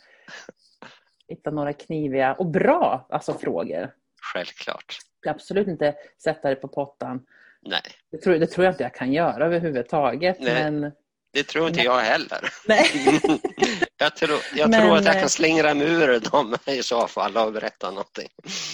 [1.29, 3.91] hitta några kniviga och bra alltså, frågor.
[4.33, 4.99] Självklart.
[5.23, 7.27] Jag absolut inte sätta det på pottan.
[7.63, 7.83] Nej.
[8.11, 10.37] Det tror, det tror jag inte jag kan göra överhuvudtaget.
[10.41, 10.71] Nej.
[10.73, 10.93] Men...
[11.33, 12.41] Det tror inte jag heller.
[12.69, 12.87] Nej.
[13.99, 17.07] jag tror, jag men, tror att jag kan eh, slingra mig ur dem i så
[17.07, 18.29] fall och berätta någonting.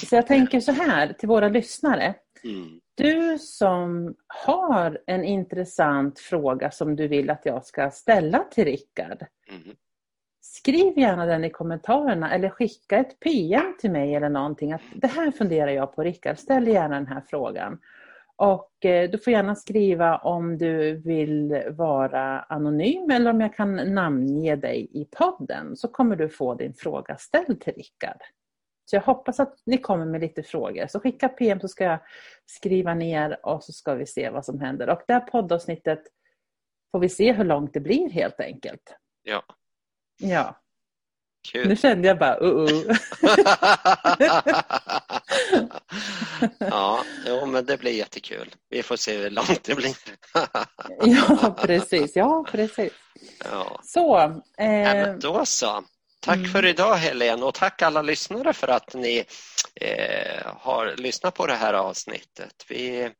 [0.08, 2.14] Så jag tänker så här till våra lyssnare.
[2.44, 2.80] Mm.
[2.94, 9.26] Du som har en intressant fråga som du vill att jag ska ställa till Rickard.
[9.48, 9.76] Mm.
[10.40, 14.72] Skriv gärna den i kommentarerna eller skicka ett PM till mig eller någonting.
[14.72, 17.78] Att det här funderar jag på Rickard, ställ gärna den här frågan.
[18.42, 23.94] Och eh, du får gärna skriva om du vill vara anonym eller om jag kan
[23.94, 28.20] namnge dig i podden så kommer du få din fråga ställd till Rickard.
[28.84, 30.86] Så jag hoppas att ni kommer med lite frågor.
[30.86, 31.98] Så skicka PM så ska jag
[32.46, 34.88] skriva ner och så ska vi se vad som händer.
[34.88, 36.02] Och det här poddavsnittet
[36.92, 38.96] får vi se hur långt det blir helt enkelt.
[39.22, 39.42] Ja.
[40.18, 40.61] Ja.
[41.48, 41.68] Kul.
[41.68, 42.96] Nu kände jag bara uh, uh.
[46.58, 48.54] ja, jo, men det blir jättekul.
[48.70, 49.96] Vi får se hur långt det blir.
[51.04, 52.16] ja, precis.
[52.16, 52.92] Ja, precis.
[53.50, 53.80] Ja.
[53.84, 54.18] Så.
[54.58, 54.66] Eh...
[54.66, 55.84] Ja, då så.
[56.20, 56.50] Tack mm.
[56.50, 59.24] för idag Helene och tack alla lyssnare för att ni
[59.80, 62.64] eh, har lyssnat på det här avsnittet.
[62.68, 63.10] Vi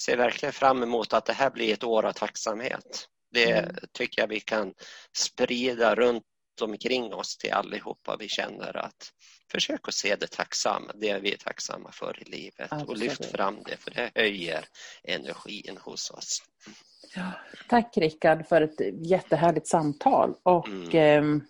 [0.00, 3.06] ser verkligen fram emot att det här blir ett år av tacksamhet.
[3.32, 3.76] Det mm.
[3.92, 4.72] tycker jag vi kan
[5.16, 6.22] sprida runt
[6.62, 9.12] omkring oss till allihopa vi känner att
[9.52, 12.88] försök att se det tacksamma, det vi är tacksamma för i livet Absolut.
[12.88, 14.64] och lyft fram det för det höjer
[15.04, 16.42] energin hos oss.
[17.14, 17.32] Ja,
[17.68, 21.40] tack Rickard för ett jättehärligt samtal och mm.
[21.40, 21.46] eh,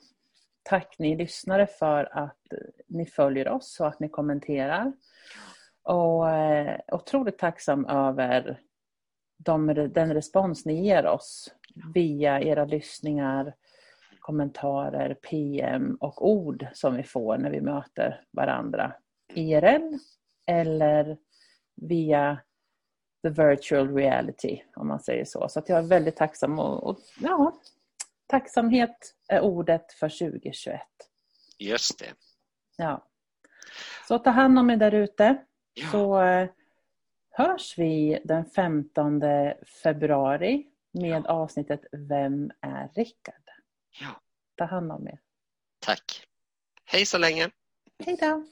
[0.65, 2.53] Tack ni lyssnare för att
[2.89, 4.93] ni följer oss och att ni kommenterar.
[5.83, 8.61] Och eh, otroligt tacksam över
[9.39, 11.55] de, den respons ni ger oss
[11.95, 13.55] via era lyssningar,
[14.23, 18.93] kommentarer, PM och ord som vi får när vi möter varandra
[19.35, 19.99] IRL
[20.47, 21.19] eller
[21.77, 22.41] via
[23.23, 25.49] the virtual reality om man säger så.
[25.49, 27.53] Så att jag är väldigt tacksam och, och ja,
[28.27, 30.81] Tacksamhet är ordet för 2021.
[31.59, 32.15] Just det.
[32.77, 33.09] Ja.
[34.09, 35.45] Så ta hand om er där ute.
[35.75, 35.89] Ja.
[35.91, 36.49] Så eh,
[37.31, 39.21] hörs vi den 15
[39.83, 41.31] februari med ja.
[41.31, 43.42] avsnittet Vem är Rickard?
[44.01, 44.21] Ja.
[44.57, 45.21] Ta hand om er.
[45.79, 46.27] Tack.
[46.85, 47.51] Hej så länge.
[47.99, 48.47] Hej då.